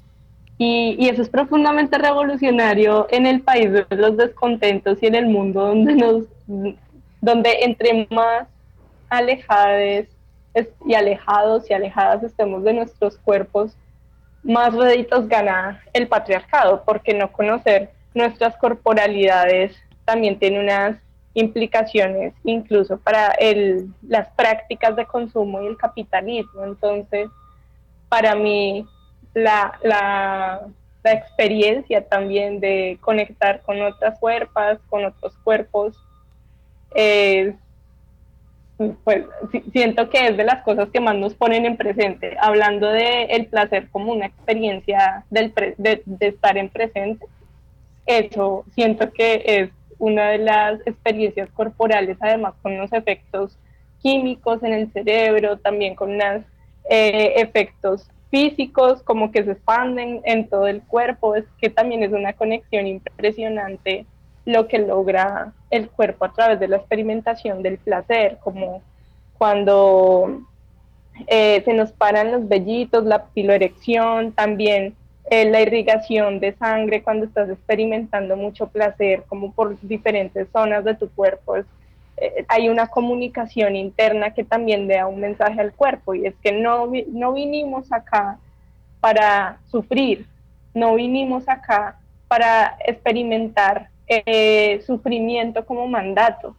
[0.57, 5.67] Y, eso es profundamente revolucionario en el país de los descontentos y en el mundo
[5.67, 6.25] donde, nos,
[7.21, 8.47] donde entre más
[9.09, 10.07] alejados
[10.87, 13.75] y alejados y alejadas estemos de nuestros cuerpos,
[14.43, 20.97] más réditos gana el patriarcado, porque no conocer nuestras corporalidades también tiene unas
[21.35, 26.65] implicaciones incluso para el, las prácticas de consumo y el capitalismo.
[26.65, 27.29] Entonces,
[28.09, 28.87] para mí,
[29.35, 30.67] la, la,
[31.05, 35.97] la experiencia también de conectar con otras cuerpas, con otros cuerpos,
[36.95, 37.55] es
[39.05, 39.27] pues
[39.73, 43.47] siento que es de las cosas que más nos ponen en presente, hablando de el
[43.47, 47.27] placer como una experiencia del de, estar en presente,
[48.07, 53.59] eso siento que es una de las experiencias corporales, además con unos efectos
[54.01, 56.43] químicos en el cerebro, también con unos
[56.89, 62.13] eh, efectos físicos como que se expanden en todo el cuerpo, es que también es
[62.13, 64.07] una conexión impresionante
[64.45, 68.83] lo que logra el cuerpo a través de la experimentación del placer, como
[69.39, 70.43] cuando
[71.27, 74.95] eh, se nos paran los vellitos, la piloerección, también
[75.31, 80.95] eh, la irrigación de sangre cuando estás experimentando mucho placer, como por diferentes zonas de
[80.95, 81.57] tu cuerpo.
[81.57, 86.53] Eh, hay una comunicación interna que también da un mensaje al cuerpo y es que
[86.53, 88.39] no, no vinimos acá
[89.01, 90.27] para sufrir,
[90.75, 91.99] no vinimos acá
[92.29, 96.57] para experimentar eh, sufrimiento como mandato.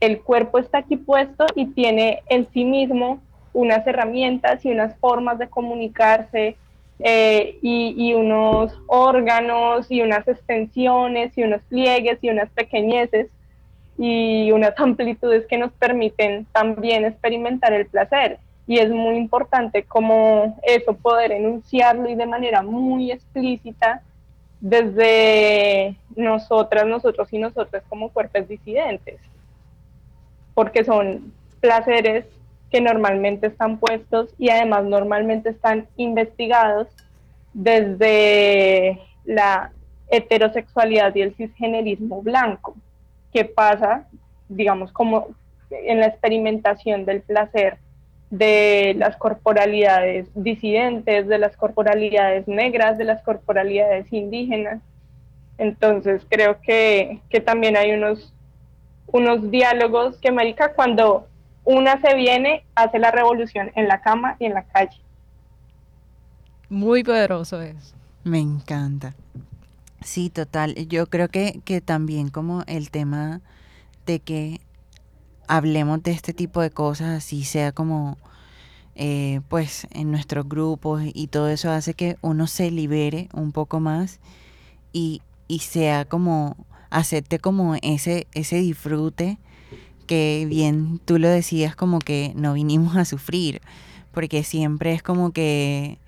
[0.00, 3.20] El cuerpo está aquí puesto y tiene en sí mismo
[3.52, 6.56] unas herramientas y unas formas de comunicarse
[6.98, 13.28] eh, y, unos órganos y unas extensiones y unos pliegues y unas pequeñeces
[13.98, 18.38] y unas amplitudes que nos permiten también experimentar el placer.
[18.66, 24.02] Y es muy importante como eso poder enunciarlo y de manera muy explícita
[24.60, 29.20] desde nosotras, nosotros y nosotras como cuerpos disidentes,
[30.54, 32.26] porque son placeres
[32.70, 36.88] que normalmente están puestos y además normalmente están investigados
[37.52, 39.72] desde la
[40.08, 42.74] heterosexualidad y el cisgenerismo blanco,
[43.32, 44.06] que pasa,
[44.48, 45.28] digamos, como
[45.70, 47.78] en la experimentación del placer
[48.30, 54.80] de las corporalidades disidentes, de las corporalidades negras, de las corporalidades indígenas.
[55.58, 58.32] Entonces creo que, también hay unos,
[59.06, 61.28] unos diálogos que, Marica, cuando
[61.64, 65.00] una se viene, hace la revolución en la cama y en la calle.
[66.68, 67.94] Muy poderoso es.
[68.24, 69.14] Me encanta.
[70.02, 70.74] Sí, total.
[70.88, 73.40] Yo creo que, que también como el tema
[74.04, 74.60] de que
[75.48, 78.18] hablemos de este tipo de cosas, así sea como,
[78.94, 83.80] eh, pues, en nuestros grupos y todo eso hace que uno se libere un poco
[83.80, 84.20] más
[84.92, 86.56] y, y sea como,
[86.90, 89.38] acepte como ese, ese disfrute
[90.06, 93.60] que bien tú lo decías como que no vinimos a sufrir,
[94.12, 95.98] porque siempre es como que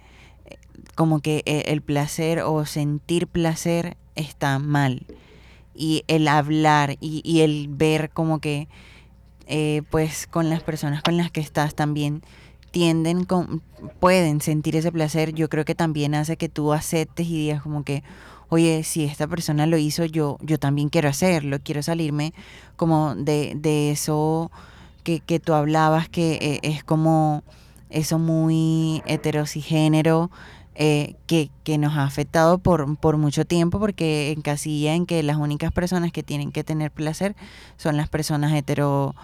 [0.95, 5.07] como que e, el placer o sentir placer está mal.
[5.75, 8.67] Y el hablar y, y el ver como que
[9.49, 12.23] eh, pues con las personas con las que estás también
[12.71, 13.63] tienden, con,
[13.99, 17.83] pueden sentir ese placer, yo creo que también hace que tú aceptes y digas como
[17.83, 18.03] que,
[18.51, 22.35] oye, si esta persona lo hizo, yo, yo también quiero hacerlo, quiero salirme
[22.77, 24.51] como de, de eso
[25.03, 27.43] que, que, tú hablabas, que eh, es como
[27.89, 30.31] eso muy heterosigénero,
[30.75, 35.37] eh, que, que, nos ha afectado por, por mucho tiempo porque encasilla en que las
[35.37, 37.35] únicas personas que tienen que tener placer
[37.79, 39.17] son las personas hetero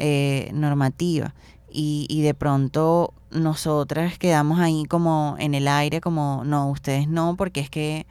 [0.00, 1.34] eh, normativa.
[1.72, 7.36] Y, y, de pronto nosotras quedamos ahí como en el aire, como no, ustedes no,
[7.36, 8.06] porque es que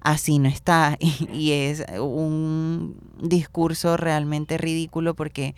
[0.00, 0.96] así no está.
[1.32, 5.54] Y, es un discurso realmente ridículo porque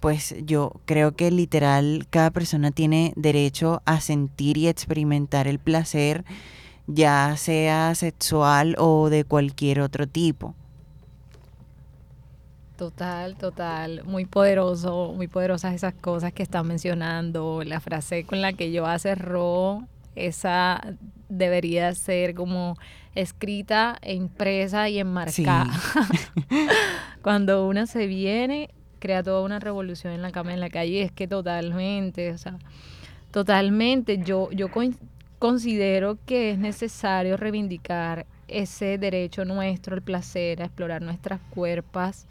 [0.00, 6.24] pues yo creo que literal cada persona tiene derecho a sentir y experimentar el placer
[6.88, 10.56] ya sea sexual o de cualquier otro tipo.
[12.76, 17.62] Total, total, muy poderoso, muy poderosas esas cosas que están mencionando.
[17.64, 20.82] La frase con la que yo cerró, esa
[21.28, 22.76] debería ser como
[23.14, 25.70] escrita impresa y enmarcada.
[27.22, 31.12] Cuando una se viene, crea toda una revolución en la cama, en la calle, es
[31.12, 32.58] que totalmente, o sea,
[33.30, 34.68] totalmente, yo, yo
[35.38, 42.26] considero que es necesario reivindicar ese derecho nuestro, el placer, a explorar nuestras cuerpas,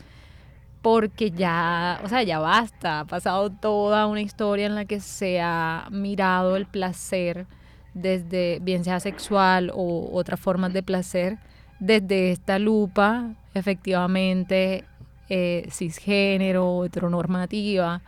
[0.82, 5.40] porque ya, o sea, ya basta, ha pasado toda una historia en la que se
[5.40, 7.46] ha mirado el placer
[7.94, 11.38] desde, bien sea sexual o otras formas de placer,
[11.80, 14.86] desde esta lupa, efectivamente,
[15.30, 18.02] eh, cisgénero, heteronormativa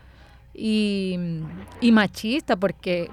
[0.53, 1.17] y,
[1.81, 3.09] y machista, porque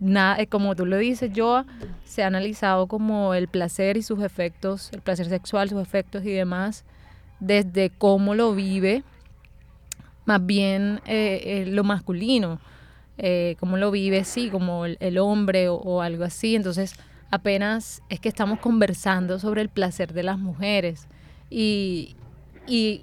[0.00, 1.64] nada, como tú lo dices, yo
[2.04, 6.30] se ha analizado como el placer y sus efectos, el placer sexual, sus efectos y
[6.30, 6.84] demás,
[7.40, 9.02] desde cómo lo vive,
[10.26, 12.60] más bien eh, eh, lo masculino,
[13.18, 16.54] eh, cómo lo vive, sí, como el, hombre o, algo así.
[16.54, 16.94] Entonces,
[17.30, 21.06] apenas es que estamos conversando sobre el placer de las mujeres.
[21.50, 22.14] Y,
[22.66, 23.02] y,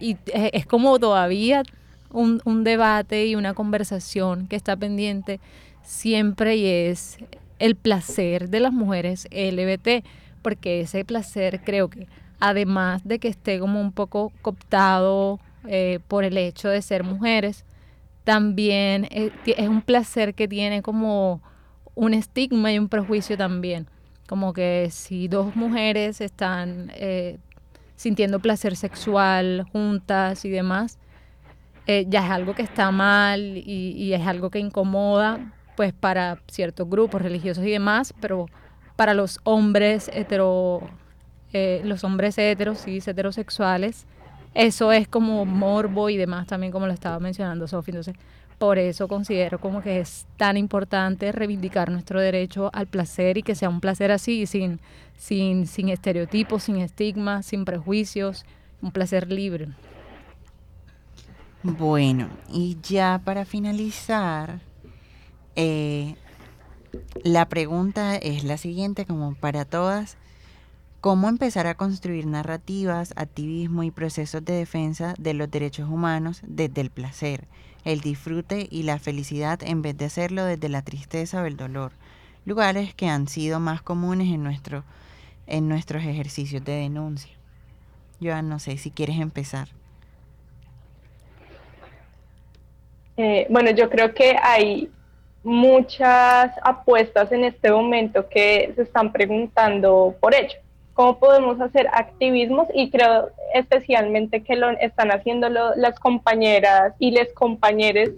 [0.00, 1.62] es como todavía
[2.10, 5.40] un, un debate y una conversación que está pendiente
[5.82, 7.16] siempre y es
[7.58, 10.04] el placer de las mujeres LBT,
[10.42, 12.06] porque ese placer creo que
[12.48, 17.64] además de que esté como un poco cooptado eh, por el hecho de ser mujeres,
[18.24, 21.40] también eh, es un placer que tiene como
[21.94, 23.86] un estigma y un prejuicio también.
[24.28, 27.38] Como que si dos mujeres están eh,
[27.96, 30.98] sintiendo placer sexual juntas y demás,
[31.86, 36.88] ya es algo que está mal y, y, es algo que incomoda pues para ciertos
[36.88, 38.46] grupos religiosos y demás, pero
[38.96, 40.80] para los hombres hetero
[41.54, 44.06] eh, los hombres heteros y heterosexuales,
[44.54, 47.92] eso es como morbo y demás también como lo estaba mencionando Sofía.
[47.92, 48.14] Entonces,
[48.58, 53.54] por eso considero como que es tan importante reivindicar nuestro derecho al placer y que
[53.54, 54.80] sea un placer así, sin,
[55.16, 58.44] sin, sin estereotipos, sin estigmas, sin prejuicios,
[58.80, 59.68] un placer libre.
[61.62, 64.60] Bueno, y ya para finalizar,
[65.56, 66.14] eh,
[67.22, 70.16] la pregunta es la siguiente, como para todas
[71.04, 76.80] cómo empezar a construir narrativas, activismo y procesos de defensa de los derechos humanos desde
[76.80, 77.44] el placer,
[77.84, 81.92] el disfrute y la felicidad en vez de hacerlo desde la tristeza o el dolor,
[82.46, 84.82] lugares que han sido más comunes en, nuestro,
[85.46, 87.34] en nuestros ejercicios de denuncia.
[88.22, 89.68] Joan, no sé si quieres empezar.
[93.18, 94.90] Eh, bueno, yo creo que hay
[95.42, 100.63] muchas apuestas en este momento que se están preguntando por ello
[100.94, 107.32] cómo podemos hacer activismos y creo especialmente que lo están haciendo las compañeras y les
[107.32, 108.10] compañeros,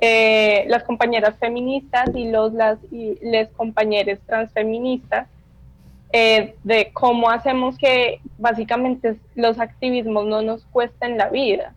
[0.00, 5.28] eh, las compañeras feministas y los las y les compañeros transfeministas
[6.12, 11.74] eh, de cómo hacemos que básicamente los activismos no nos cuesten la vida.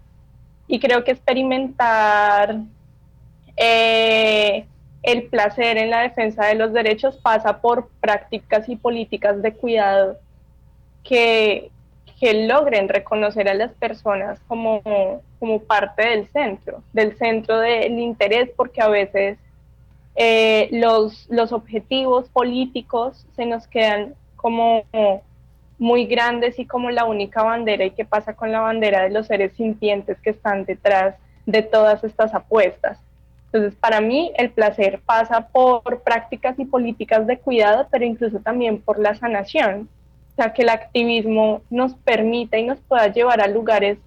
[0.67, 2.57] Y creo que experimentar
[3.55, 4.65] eh,
[5.03, 10.17] el placer en la defensa de los derechos pasa por prácticas y políticas de cuidado
[11.03, 11.71] que,
[12.21, 14.81] logren reconocer a las personas como,
[15.39, 19.37] como parte del centro, del centro del interés, porque a veces
[20.15, 24.83] eh, los, los objetivos políticos se nos quedan como
[25.79, 29.27] muy grandes y como la única bandera y qué pasa con la bandera de los
[29.27, 32.99] seres sintientes que están detrás de todas estas apuestas.
[33.45, 38.79] Entonces, para mí el placer pasa por prácticas y políticas de cuidado, pero incluso también
[38.79, 39.89] por la sanación,
[40.39, 43.97] sea, que el activismo nos permita y nos pueda llevar a lugares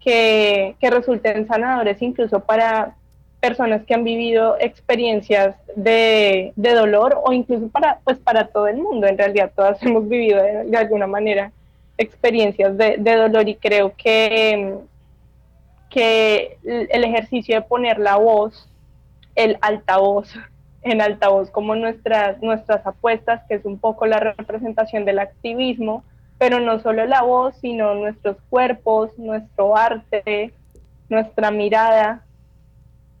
[0.00, 2.96] que, resulten sanadores incluso para
[3.40, 8.76] personas que han vivido experiencias de, de, dolor o incluso para, pues para todo el
[8.76, 9.06] mundo.
[9.06, 11.52] En realidad todas hemos vivido de, alguna manera
[11.96, 14.74] experiencias de, de, dolor y creo que,
[15.88, 18.68] que el ejercicio de poner la voz,
[19.34, 20.34] el altavoz
[20.82, 26.04] en altavoz como nuestras, nuestras apuestas, que es un poco la representación del activismo,
[26.38, 30.52] pero no solo la voz, sino nuestros cuerpos, nuestro arte,
[31.08, 32.24] nuestra mirada,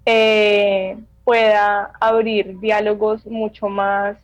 [0.06, 4.16] eh, pueda abrir diálogos mucho más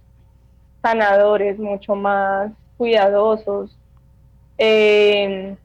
[0.82, 3.76] sanadores, mucho más cuidadosos,
[4.56, 5.56] eh,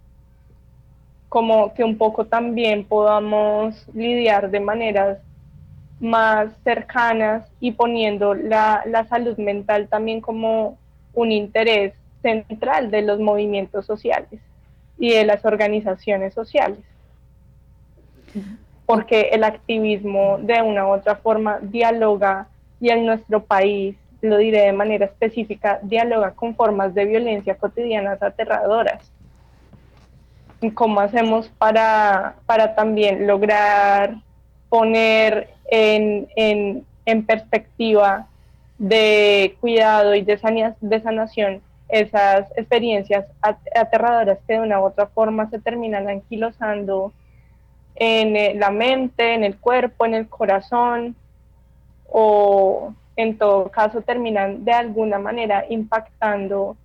[1.30, 5.20] como que un poco también podamos lidiar de maneras
[6.02, 10.78] más cercanas y poniendo la, la salud mental también como
[11.14, 14.42] un interés central de los movimientos sociales
[14.98, 16.80] y de las organizaciones sociales.
[18.86, 22.48] Porque el activismo de una u otra forma dialoga
[22.80, 28.22] y en nuestro país, lo diré de manera específica, dialoga con formas de violencia cotidianas
[28.22, 29.12] aterradoras.
[30.74, 34.16] ¿Cómo hacemos para, para también lograr
[34.72, 38.28] poner en, en, en perspectiva
[38.78, 43.26] de cuidado y de, de sanación esas experiencias
[43.76, 47.12] aterradoras que de una u otra forma se terminan anquilosando
[47.96, 51.18] en eh, la mente, en el cuerpo, en el corazón,
[52.08, 56.78] o en todo caso terminan de alguna manera impactando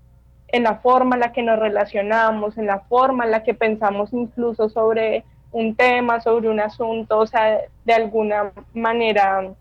[0.49, 4.13] en la forma en la que nos relacionamos, en la forma en la que pensamos
[4.13, 9.53] incluso sobre un tema, sobre un asunto, o sea, de alguna manera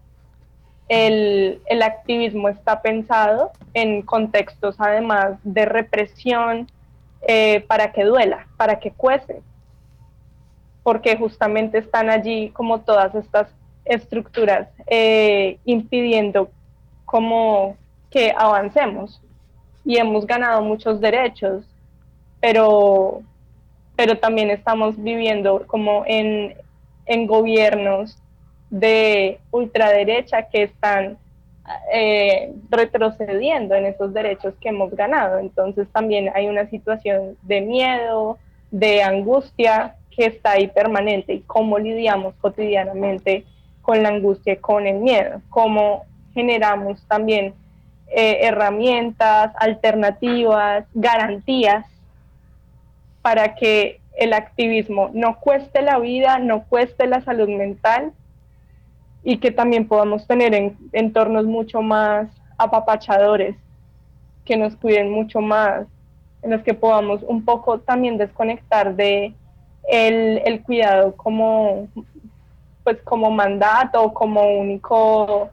[0.88, 6.68] el, el, activismo está pensado en contextos además de represión
[7.28, 9.42] eh, para que duela, para que cuece,
[10.84, 13.48] porque justamente están allí como todas estas
[13.84, 16.52] estructuras eh, impidiendo
[17.06, 17.78] como
[18.12, 19.22] que avancemos.
[19.84, 21.66] Y hemos ganado muchos derechos,
[22.40, 23.22] pero,
[23.96, 26.56] pero también estamos viviendo como en,
[27.06, 28.18] en gobiernos
[28.70, 31.18] de ultraderecha que están
[31.92, 35.40] eh, retrocediendo en esos derechos que hemos ganado.
[35.40, 38.38] Entonces también hay una situación de miedo,
[38.72, 43.46] de angustia que está ahí permanente y cómo lidiamos cotidianamente
[43.82, 47.54] con la angustia y con el miedo, cómo generamos también
[48.08, 51.86] eh, herramientas, alternativas, garantías
[53.26, 58.14] para que el activismo no cueste la vida, no cueste la salud mental
[59.24, 62.28] y que también podamos tener en, entornos mucho más
[62.60, 63.56] apapachadores,
[64.46, 65.88] que nos cuiden mucho más,
[66.44, 69.34] en los que podamos un poco también desconectar de
[69.90, 71.88] el, el cuidado como
[72.84, 75.50] pues como mandato, como único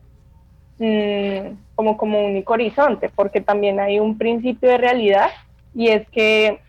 [0.78, 5.30] mm, como, como único horizonte, porque también hay un principio de realidad
[5.74, 6.60] y es que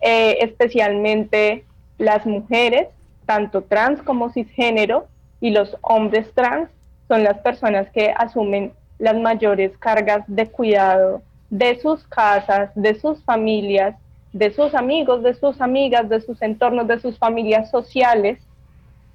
[0.00, 1.64] eh, especialmente
[1.98, 2.88] las mujeres,
[3.26, 5.06] tanto trans como cisgénero,
[5.40, 6.68] y los hombres trans
[7.06, 13.22] son las personas que asumen las mayores cargas de cuidado de sus casas, de sus
[13.24, 13.96] familias,
[14.32, 18.38] de sus amigos, de sus amigas, de sus entornos, de sus familias sociales.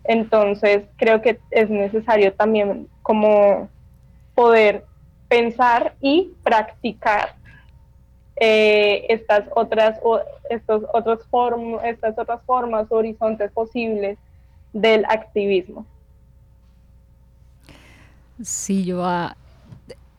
[0.04, 3.70] Entonces, creo que es necesario también como
[4.34, 4.86] poder
[5.28, 7.36] pensar y practicar
[8.36, 10.00] eh, estas otras
[10.50, 11.20] estos otros
[11.84, 14.18] estas otras formas horizontes posibles
[14.74, 15.86] del activismo.
[18.42, 19.04] Sí, yo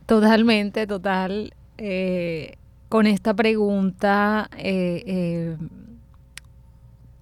[0.06, 1.52] totalmente, total.
[1.76, 2.54] Eh,
[2.88, 5.56] con esta pregunta, eh,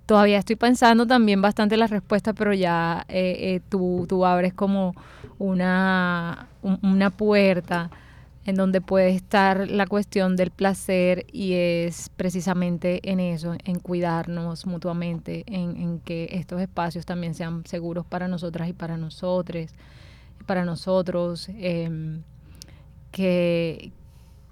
[0.05, 3.07] todavía estoy pensando también bastante la respuesta, pero ya
[3.71, 4.95] tú, tú, abres como
[5.39, 6.49] una,
[6.83, 7.91] una puerta
[8.45, 14.67] en donde puede estar la cuestión del placer y es precisamente en eso, en cuidarnos
[14.67, 19.71] mutuamente, en, en que estos espacios también sean seguros para nosotras y para nosotros
[20.43, 22.23] para nosotros, em,
[23.11, 23.93] que,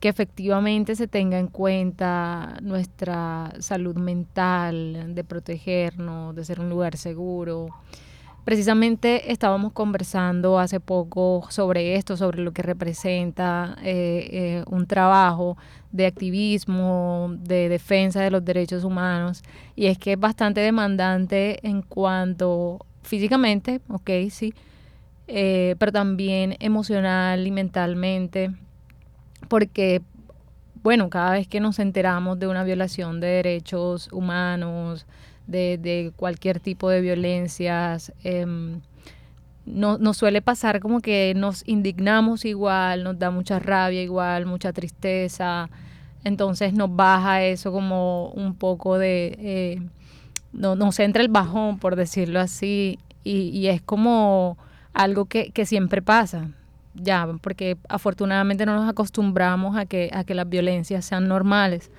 [0.00, 6.96] que efectivamente se tenga en cuenta nuestra salud mental, de protegernos, de ser un lugar
[6.96, 7.68] seguro.
[8.44, 15.58] Precisamente estábamos conversando hace poco sobre esto, sobre lo que representa eh, eh, un trabajo
[15.92, 19.42] de activismo, de defensa de los derechos humanos,
[19.76, 24.54] y es que es bastante demandante en cuanto físicamente, ok, sí,
[25.28, 28.52] eh, pero también emocional y mentalmente,
[29.48, 30.00] porque,
[30.82, 35.06] bueno, cada vez que nos enteramos de una violación de derechos humanos,
[35.50, 38.80] de, cualquier tipo de violencias, em,
[39.66, 44.72] no, nos suele pasar como que nos indignamos igual, nos da mucha rabia igual, mucha
[44.72, 45.68] tristeza,
[46.24, 49.36] entonces nos baja eso como un poco de...
[49.38, 49.82] Eh,
[50.52, 54.58] no, nos entra el bajón, por decirlo así, y, y es como
[54.92, 56.50] algo que, que siempre pasa,
[56.94, 61.92] ya, porque afortunadamente no nos acostumbramos a que, a que las violencias sean normales.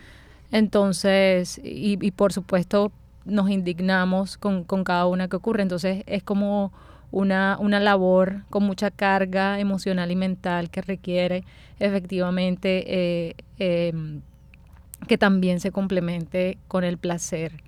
[0.52, 2.92] Entonces, y, y por supuesto
[3.26, 5.62] nos indignamos con, con, cada una que ocurre.
[5.62, 6.72] Entonces es como
[7.12, 11.44] una, una labor con mucha carga emocional y mental que requiere
[11.80, 14.22] efectivamente eh, em,
[15.08, 17.64] que también se complemente con el placer.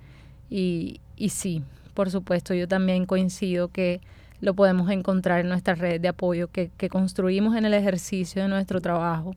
[0.50, 1.62] Y, y sí,
[1.94, 4.00] por supuesto, yo también coincido que
[4.40, 8.48] lo podemos encontrar en nuestra red de apoyo que, que construimos en el ejercicio de
[8.48, 9.34] nuestro trabajo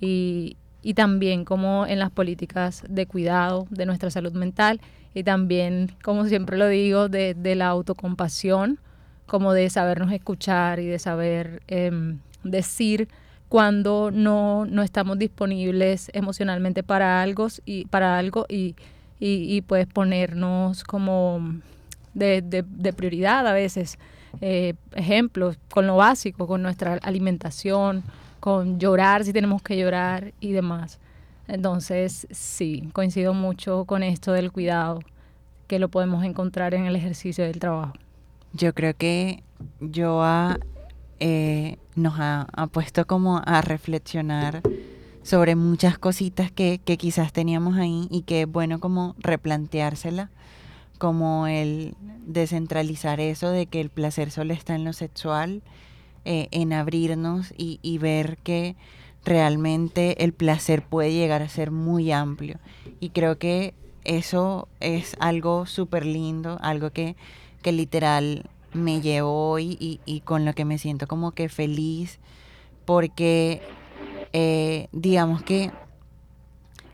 [0.00, 4.80] y, y también como en las políticas de cuidado de nuestra salud mental
[5.14, 8.78] y también, como siempre lo digo, de, la autocompasión,
[9.26, 13.08] como de sabernos escuchar y de saber em, decir
[13.48, 18.76] cuando no, no estamos disponibles emocionalmente para algo y, para algo y,
[19.18, 21.40] y, pues ponernos como
[22.12, 23.98] de, de, prioridad a veces.
[24.40, 28.02] Eh, ejemplos con lo básico, con nuestra alimentación,
[28.44, 30.98] con llorar si tenemos que llorar y demás.
[31.48, 35.00] Entonces, sí, coincido mucho con esto del cuidado,
[35.66, 37.94] que lo podemos encontrar en el ejercicio del trabajo.
[38.52, 39.42] Yo creo que
[39.80, 40.58] Joa
[41.20, 44.60] eh, nos ha, puesto como a reflexionar
[45.22, 50.28] sobre muchas cositas que, quizás teníamos ahí y que es bueno como replanteársela,
[50.98, 55.62] como el descentralizar eso de que el placer solo está en lo sexual,
[56.24, 58.76] eh, en abrirnos y, ver que
[59.24, 62.58] realmente el placer puede llegar a ser muy amplio.
[63.00, 67.16] Y creo que eso es algo súper lindo, algo que,
[67.62, 72.18] que literal me llevo hoy y, con lo que me siento como que feliz
[72.84, 73.62] porque
[74.32, 75.70] eh, digamos que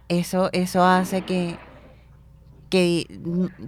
[0.08, 1.56] eso, eso hace que,
[2.68, 3.06] que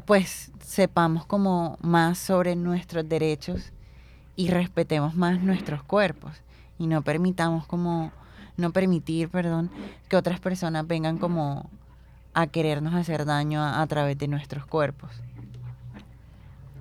[0.07, 3.73] pues sepamos como más sobre nuestros derechos
[4.37, 6.33] y respetemos más nuestros cuerpos
[6.78, 8.12] y no permitamos como
[8.57, 9.70] no permitir, perdón,
[10.09, 11.70] que otras personas vengan como
[12.35, 15.11] a querernos hacer daño a través de nuestros cuerpos.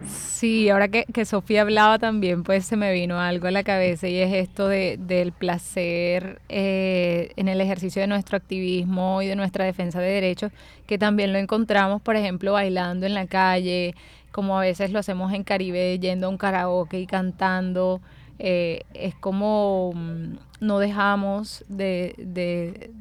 [0.07, 4.07] Sí, ahora que, que, Sofía hablaba también, pues se me vino algo a la cabeza
[4.07, 9.35] y es esto de, del placer eh, en el ejercicio de nuestro activismo y de
[9.35, 10.51] nuestra defensa de derechos,
[10.87, 13.93] que también lo encontramos, por ejemplo, bailando en la calle,
[14.31, 18.01] como a veces lo hacemos en Caribe, yendo a un karaoke y cantando.
[18.39, 22.91] Eh, es como mm, no dejamos de, de,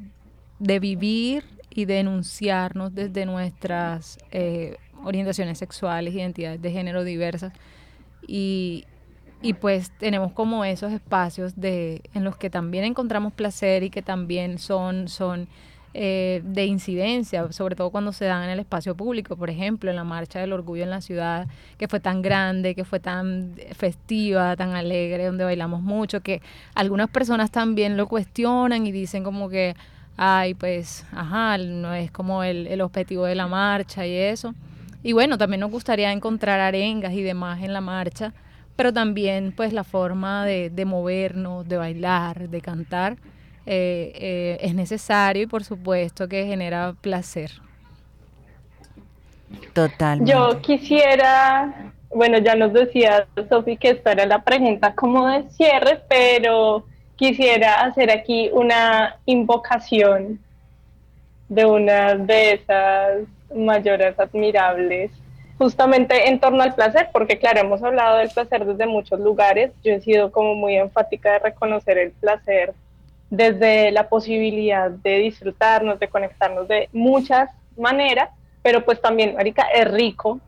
[0.59, 7.53] de vivir y denunciarnos desde nuestras eh, orientaciones sexuales, identidades de género diversas.
[8.27, 8.85] Y,
[9.41, 14.01] y pues tenemos como esos espacios de, en los que también encontramos placer y que
[14.01, 15.47] también son, son
[15.93, 19.97] eh, de incidencia, sobre todo cuando se dan en el espacio público, por ejemplo, en
[19.97, 24.55] la Marcha del Orgullo en la ciudad, que fue tan grande, que fue tan festiva,
[24.55, 26.41] tan alegre, donde bailamos mucho, que
[26.75, 29.75] algunas personas también lo cuestionan y dicen como que,
[30.15, 34.53] ay, pues, ajá, no es como el, el objetivo de la marcha y eso.
[35.03, 38.33] Y bueno, también nos gustaría encontrar arengas y demás en la marcha,
[38.75, 43.17] pero también pues la forma de, de movernos, de bailar, de cantar,
[43.65, 47.51] eh, eh, es necesario y por supuesto que genera placer.
[49.73, 50.31] Totalmente.
[50.31, 56.01] Yo quisiera, bueno, ya nos decía Sofi que esta era la pregunta como de cierre,
[56.07, 56.85] pero
[57.15, 60.39] quisiera hacer aquí una invocación
[61.49, 65.11] de una de esas mayores admirables
[65.61, 69.93] justamente en torno al placer, porque claro, hemos hablado del placer desde muchos lugares, yo
[69.93, 72.73] he sido como muy enfática de reconocer el placer
[73.31, 78.29] desde la posibilidad de disfrutarnos, de conectarnos de muchas maneras,
[78.61, 80.39] pero pues también, Marica, es rico,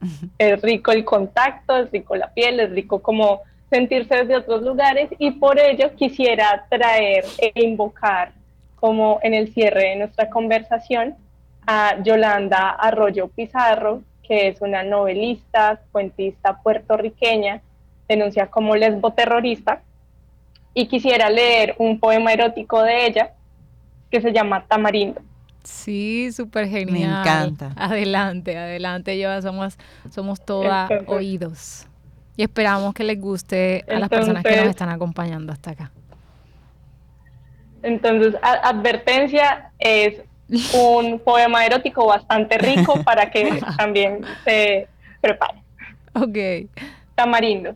[0.38, 3.40] es rico el contacto, es rico la piel, es rico como
[3.70, 8.32] sentirse desde otros lugares y por ello quisiera traer e invocar
[8.76, 11.16] como en el cierre de nuestra conversación
[11.66, 17.62] a Yolanda Arroyo Pizarro, que es una novelista, cuentista puertorriqueña,
[18.08, 19.80] denuncia como lesboterrorista,
[20.78, 23.32] y quisiera leer un poema erótico de ella
[24.10, 25.22] que se llama Tamarindo.
[25.64, 26.92] Sí, súper genial.
[26.92, 27.72] Me encanta.
[27.76, 29.78] Adelante, adelante, yo somos,
[30.10, 31.86] somos todas oídos.
[32.36, 35.90] Y esperamos que les guste a las personas que nos están acompañando hasta acá.
[37.82, 40.20] Entonces, advertencia es
[40.74, 44.88] un poema erótico bastante rico para que también se
[45.22, 45.62] prepare.
[46.12, 46.68] Ok.
[47.14, 47.74] Tamarindo.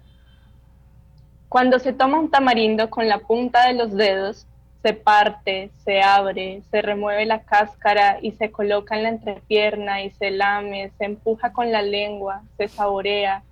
[1.51, 4.47] Cuando se toma un tamarindo con la punta de los dedos,
[4.85, 10.11] se parte, se abre, se remueve la cáscara y se coloca en la entrepierna y
[10.13, 13.43] se lame, se empuja con la lengua, se saborea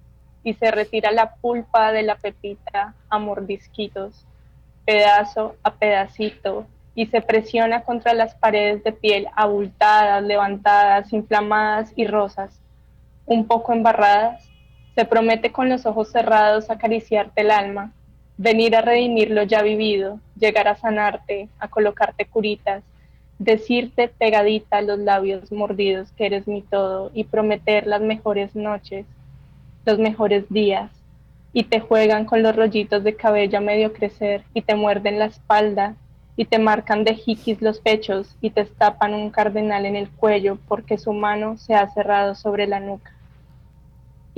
[0.45, 4.25] y se retira la pulpa de la pepita a mordisquitos,
[4.87, 12.07] pedazo a pedacito, y se presiona contra las paredes de piel abultadas, levantadas, inflamadas y
[12.07, 12.61] rosas,
[13.27, 14.48] un poco embarradas.
[14.99, 17.93] Se promete con los ojos cerrados acariciarte el alma,
[18.37, 22.83] venir a redimir lo ya vivido, llegar a sanarte, a colocarte curitas,
[23.39, 29.07] decirte pegadita los labios mordidos que eres mi todo y prometer las mejores noches,
[29.87, 30.91] los mejores días,
[31.53, 35.27] y te juegan con los rollitos de cabello a medio crecer, y te muerden la
[35.27, 35.95] espalda,
[36.35, 40.59] y te marcan de jiquis los pechos, y te estapan un cardenal en el cuello
[40.67, 43.13] porque su mano se ha cerrado sobre la nuca.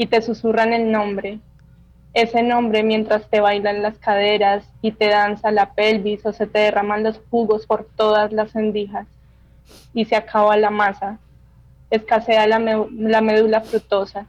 [0.01, 1.41] Y te susurran el nombre,
[2.15, 6.61] ese nombre mientras te bailan las caderas y te danza la pelvis o se te
[6.61, 9.07] derraman los jugos por todas las endijas
[9.93, 11.19] y se acaba la masa,
[11.91, 14.27] escasea la, la médula frutosa,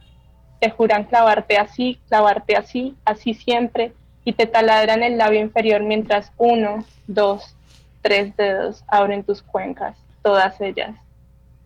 [0.60, 3.94] te juran clavarte así, clavarte así, así siempre
[4.26, 7.56] y te taladran el labio inferior mientras uno, dos,
[8.02, 10.94] tres dedos abren tus cuencas, todas ellas,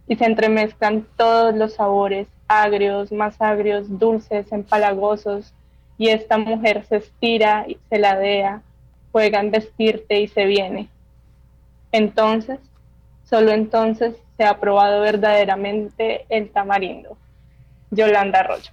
[0.08, 5.52] y se entremezclan todos los sabores, agrios, más agrios, dulces, empalagosos,
[5.98, 8.62] y esta mujer se estira y se ladea,
[9.12, 10.88] juega en vestirte y se viene.
[11.92, 12.60] Entonces,
[13.24, 17.16] solo entonces se ha probado verdaderamente el tamarindo.
[17.90, 18.70] Yolanda Arroyo.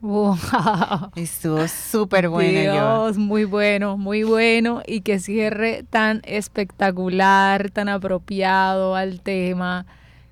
[0.00, 0.36] Wow.
[1.16, 2.72] Estuvo súper bueno.
[2.72, 4.82] Dios, muy bueno, muy bueno.
[4.86, 9.86] Y que cierre tan espectacular, tan apropiado al tema.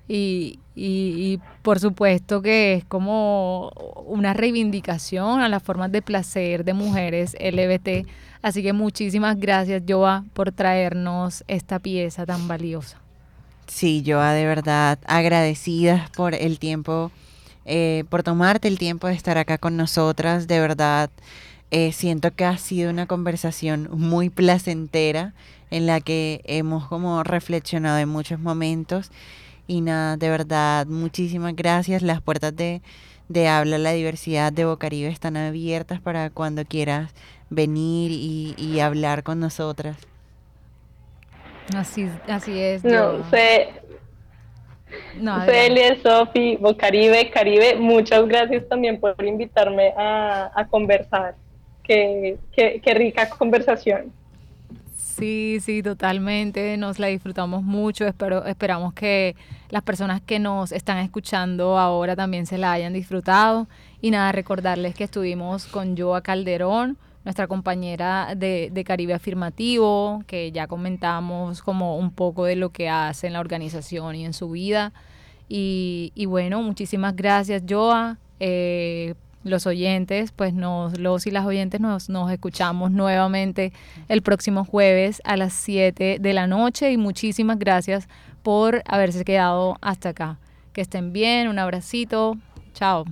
[0.07, 3.69] Y, y, por supuesto que es como
[4.05, 8.07] una reivindicación a las formas de placer de mujeres LBT.
[8.41, 12.99] Así que muchísimas gracias, Joa, por traernos esta pieza tan valiosa.
[13.67, 17.11] Sí, Joa, de verdad, agradecidas por el tiempo,
[17.65, 20.47] eh, por tomarte el tiempo de estar acá con nosotras.
[20.47, 21.09] De verdad,
[21.71, 25.33] eh, siento que ha sido una conversación muy placentera
[25.71, 29.09] en la que hemos como reflexionado en muchos momentos
[29.67, 32.01] y nada, de verdad, muchísimas gracias.
[32.01, 32.81] Las puertas de,
[33.29, 37.13] de Habla la Diversidad de Bocaribe están abiertas para cuando quieras
[37.49, 39.97] venir y, y hablar con nosotras.
[41.75, 42.83] Así, así es.
[42.83, 43.69] No, sé.
[45.19, 51.35] No, Celia, Sofi, Bocaribe, Caribe, muchas gracias también por invitarme a, a conversar.
[51.83, 54.11] Qué, qué, qué rica conversación.
[55.15, 56.75] Sí, sí, totalmente.
[56.75, 58.05] Nos la disfrutamos mucho.
[58.05, 59.37] Espero, esperamos que
[59.69, 63.69] las personas que nos están escuchando ahora también se la hayan disfrutado.
[64.01, 70.67] Y nada, recordarles que estuvimos con Joa Calderón, nuestra compañera de, Caribe Afirmativo, que ya
[70.67, 74.91] comentamos como un poco de lo que hace en la organización y en su vida.
[75.47, 78.17] Y, y bueno, muchísimas gracias, Joa.
[78.41, 79.15] Eh,
[79.45, 83.71] los oyentes, pues nos, los y las oyentes nos, nos escuchamos nuevamente
[84.09, 88.09] el próximo jueves a las 7 de la noche y muchísimas gracias
[88.43, 90.37] por haberse quedado hasta acá.
[90.73, 92.37] Que estén bien, un abracito,
[92.73, 93.05] chao.